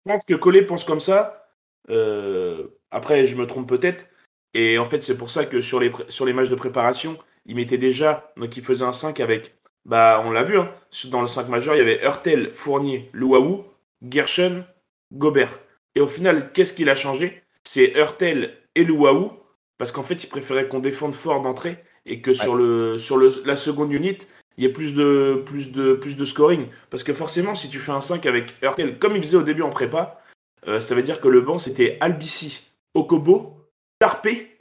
pense 0.04 0.24
que 0.26 0.34
Collet 0.34 0.66
pense 0.66 0.84
comme 0.84 1.00
ça. 1.00 1.48
Euh, 1.88 2.68
après, 2.90 3.24
je 3.24 3.36
me 3.36 3.46
trompe 3.46 3.66
peut-être. 3.66 4.06
Et 4.52 4.76
en 4.76 4.84
fait, 4.84 5.02
c'est 5.02 5.16
pour 5.16 5.30
ça 5.30 5.46
que 5.46 5.62
sur 5.62 5.80
les, 5.80 5.90
sur 6.08 6.26
les 6.26 6.34
matchs 6.34 6.50
de 6.50 6.56
préparation, 6.56 7.18
il 7.46 7.56
mettait 7.56 7.78
déjà. 7.78 8.30
Donc, 8.36 8.54
il 8.58 8.62
faisait 8.62 8.84
un 8.84 8.92
5 8.92 9.20
avec. 9.20 9.54
Bah, 9.86 10.22
on 10.26 10.30
l'a 10.30 10.42
vu. 10.42 10.58
hein, 10.58 10.70
dans 11.06 11.22
le 11.22 11.26
5 11.26 11.48
majeur, 11.48 11.74
il 11.74 11.78
y 11.78 11.80
avait 11.80 12.04
Hurtel, 12.04 12.52
Fournier, 12.52 13.08
Louaou, 13.14 13.64
Gershon, 14.06 14.66
Gobert. 15.10 15.58
Et 15.94 16.02
au 16.02 16.06
final, 16.06 16.52
qu'est-ce 16.52 16.74
qu'il 16.74 16.90
a 16.90 16.94
changé? 16.94 17.42
C'est 17.62 17.92
Hurtel 17.96 18.58
et 18.74 18.84
Louaou. 18.84 19.32
Parce 19.78 19.92
qu'en 19.92 20.02
fait, 20.02 20.22
il 20.22 20.28
préférait 20.28 20.68
qu'on 20.68 20.78
défende 20.78 21.14
fort 21.14 21.40
d'entrée 21.40 21.82
et 22.06 22.20
que 22.20 22.32
sur, 22.32 22.54
le, 22.54 22.98
sur 22.98 23.16
le, 23.16 23.30
la 23.44 23.56
seconde 23.56 23.92
unit, 23.92 24.18
il 24.56 24.64
y 24.64 24.66
ait 24.66 24.72
plus 24.72 24.94
de, 24.94 25.42
plus, 25.44 25.72
de, 25.72 25.94
plus 25.94 26.16
de 26.16 26.24
scoring. 26.24 26.68
Parce 26.90 27.02
que 27.02 27.12
forcément, 27.12 27.54
si 27.54 27.68
tu 27.68 27.78
fais 27.78 27.92
un 27.92 28.00
5 28.00 28.24
avec 28.26 28.54
Hurtel, 28.62 28.98
comme 28.98 29.16
il 29.16 29.22
faisait 29.22 29.36
au 29.36 29.42
début 29.42 29.62
en 29.62 29.70
prépa, 29.70 30.20
euh, 30.68 30.80
ça 30.80 30.94
veut 30.94 31.02
dire 31.02 31.20
que 31.20 31.28
le 31.28 31.40
banc, 31.40 31.58
c'était 31.58 31.98
Albici, 32.00 32.70
Okobo, 32.94 33.56
Tarpé, 33.98 34.56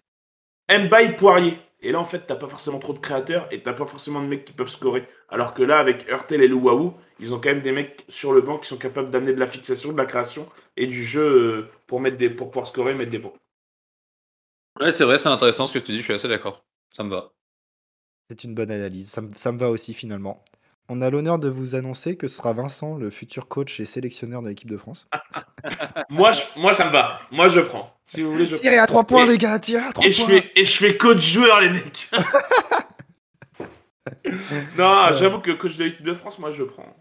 Mbaye, 0.70 1.16
Poirier. 1.16 1.60
Et 1.82 1.92
là, 1.92 2.00
en 2.00 2.06
fait, 2.06 2.24
t'as 2.26 2.36
pas 2.36 2.48
forcément 2.48 2.80
trop 2.80 2.94
de 2.94 3.00
créateurs 3.00 3.48
et 3.52 3.62
t'as 3.62 3.74
pas 3.74 3.86
forcément 3.86 4.22
de 4.22 4.28
mecs 4.28 4.46
qui 4.46 4.54
peuvent 4.54 4.70
scorer. 4.70 5.06
Alors 5.30 5.54
que 5.54 5.64
là, 5.64 5.80
avec 5.80 6.10
Hurtel 6.10 6.42
et 6.42 6.48
Louaou, 6.48 6.94
ils 7.20 7.34
ont 7.34 7.40
quand 7.40 7.50
même 7.50 7.62
des 7.62 7.74
mecs 7.74 8.06
sur 8.08 8.32
le 8.32 8.42
banc 8.42 8.58
qui 8.58 8.70
sont 8.70 8.78
capables 8.78 9.10
d'amener 9.10 9.34
de 9.34 9.40
la 9.40 9.48
fixation, 9.48 9.92
de 9.92 9.98
la 9.98 10.06
création 10.06 10.48
et 10.78 10.88
du 10.88 11.04
jeu 11.04 11.22
euh, 11.22 11.70
pour, 11.86 12.00
mettre 12.00 12.18
des, 12.18 12.30
pour 12.30 12.52
pouvoir 12.52 12.68
scorer, 12.68 12.94
mettre 12.94 13.12
des 13.12 13.20
points. 13.20 13.34
Ouais, 14.80 14.92
c'est 14.92 15.04
vrai, 15.04 15.18
c'est 15.20 15.30
intéressant 15.30 15.68
ce 15.68 15.74
que 15.74 15.80
tu 15.80 15.92
dis, 15.92 16.00
je 16.00 16.04
suis 16.04 16.14
assez 16.14 16.28
d'accord. 16.28 16.66
Ça 16.96 17.04
me 17.04 17.10
va. 17.10 17.32
C'est 18.28 18.44
une 18.44 18.56
bonne 18.56 18.72
analyse. 18.72 19.10
Ça, 19.10 19.22
me- 19.22 19.30
ça 19.36 19.52
me 19.52 19.60
va 19.60 19.70
aussi 19.70 19.94
finalement. 19.94 20.44
On 20.90 21.02
a 21.02 21.10
l'honneur 21.10 21.40
de 21.40 21.48
vous 21.50 21.76
annoncer 21.76 22.18
que 22.18 22.28
ce 22.28 22.38
sera 22.38 22.54
Vincent, 22.54 22.98
le 22.98 23.10
futur 23.10 23.48
coach 23.48 23.80
et 23.80 23.86
sélectionneur 23.86 24.42
de 24.42 24.50
l'équipe 24.50 24.70
de 24.70 24.78
France. 24.78 25.08
moi, 26.10 26.32
je- 26.32 26.42
moi, 26.58 26.74
ça 26.74 26.86
me 26.88 26.92
va. 26.92 27.20
Moi, 27.32 27.48
je 27.50 27.60
prends. 27.62 27.96
Si 28.04 28.22
vous 28.22 28.32
voulez, 28.32 28.46
je 28.46 28.56
prends. 28.56 28.64
Tirez 28.64 28.78
à 28.80 28.86
3 28.88 29.04
points, 29.06 29.26
Et- 29.26 29.30
les 29.30 29.38
gars, 29.38 29.60
tirez 29.60 29.84
à 29.84 29.94
3 29.94 30.06
Et 30.06 30.12
je, 30.12 30.24
points. 30.24 30.30
fais, 30.42 30.52
et 30.56 30.66
je 30.66 30.78
fais 30.78 30.98
coach 30.98 31.20
joueur, 31.20 31.62
les 31.62 31.70
mecs. 31.70 32.10
non, 34.78 35.06
Ouais. 35.06 35.14
j'avoue 35.14 35.40
que 35.40 35.52
coach 35.52 35.78
de 35.78 35.86
l'équipe 35.86 36.04
de 36.04 36.14
France, 36.14 36.40
moi, 36.40 36.50
je 36.50 36.64
prends. 36.64 36.96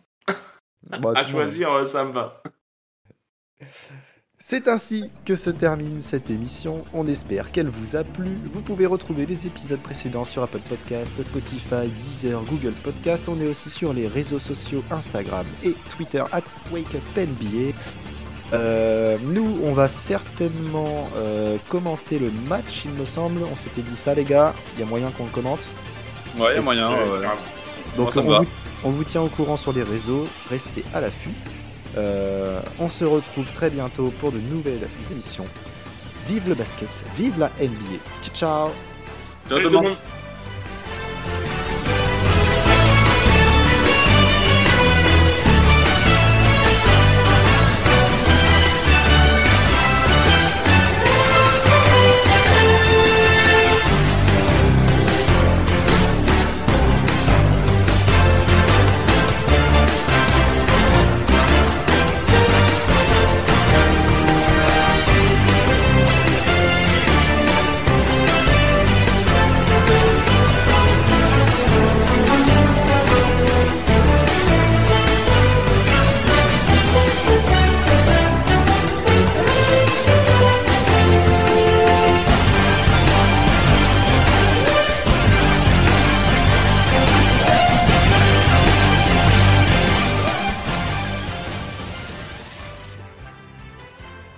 Bon, 1.01 1.11
À 1.15 1.23
monde. 1.23 1.29
choisir, 1.31 1.73
euh, 1.73 1.85
ça 1.85 2.05
me 2.05 2.13
va. 2.13 2.43
C'est 4.45 4.67
ainsi 4.67 5.09
que 5.25 5.37
se 5.37 5.51
termine 5.51 6.01
cette 6.01 6.29
émission. 6.29 6.85
On 6.93 7.07
espère 7.07 7.53
qu'elle 7.53 7.69
vous 7.69 7.95
a 7.95 8.03
plu. 8.03 8.35
Vous 8.53 8.61
pouvez 8.61 8.87
retrouver 8.87 9.25
les 9.25 9.47
épisodes 9.47 9.79
précédents 9.79 10.25
sur 10.25 10.43
Apple 10.43 10.59
Podcast, 10.69 11.23
Spotify, 11.23 11.89
Deezer, 12.03 12.43
Google 12.43 12.73
Podcast. 12.83 13.29
On 13.29 13.41
est 13.41 13.47
aussi 13.47 13.71
sur 13.71 13.93
les 13.93 14.09
réseaux 14.09 14.41
sociaux 14.41 14.83
Instagram 14.91 15.47
et 15.65 15.75
Twitter 15.89 16.25
at 16.33 16.43
WakeUpNBA. 16.73 17.73
Euh, 18.53 19.17
nous, 19.23 19.61
on 19.63 19.75
va 19.75 19.87
certainement 19.87 21.09
euh, 21.15 21.57
commenter 21.69 22.19
le 22.19 22.33
match, 22.49 22.83
il 22.85 22.91
me 22.91 23.05
semble. 23.05 23.45
On 23.45 23.55
s'était 23.55 23.83
dit 23.83 23.95
ça, 23.95 24.13
les 24.13 24.25
gars. 24.25 24.55
Il 24.75 24.81
y 24.81 24.83
a 24.83 24.87
moyen 24.87 25.13
qu'on 25.13 25.27
le 25.27 25.31
commente. 25.31 25.63
Ouais, 26.37 26.55
il 26.55 26.57
y 26.57 26.59
a 26.59 26.63
moyen. 26.63 26.91
Ouais. 26.91 27.29
Donc, 27.97 28.17
vous, 28.17 28.45
on 28.83 28.91
vous 28.91 29.05
tient 29.05 29.23
au 29.23 29.29
courant 29.29 29.57
sur 29.57 29.73
les 29.73 29.85
réseaux. 29.85 30.27
Restez 30.51 30.85
à 30.93 31.01
l'affût. 31.01 31.31
Euh, 31.97 32.61
on 32.79 32.89
se 32.89 33.05
retrouve 33.05 33.47
très 33.53 33.71
bientôt 33.71 34.13
pour 34.21 34.33
de 34.33 34.39
nouvelles 34.39 34.89
émissions. 35.11 35.47
Vive 36.29 36.49
le 36.49 36.55
basket, 36.55 36.89
vive 37.17 37.39
la 37.39 37.51
NBA. 37.61 37.99
Ciao 38.35 38.73
ciao 39.49 40.22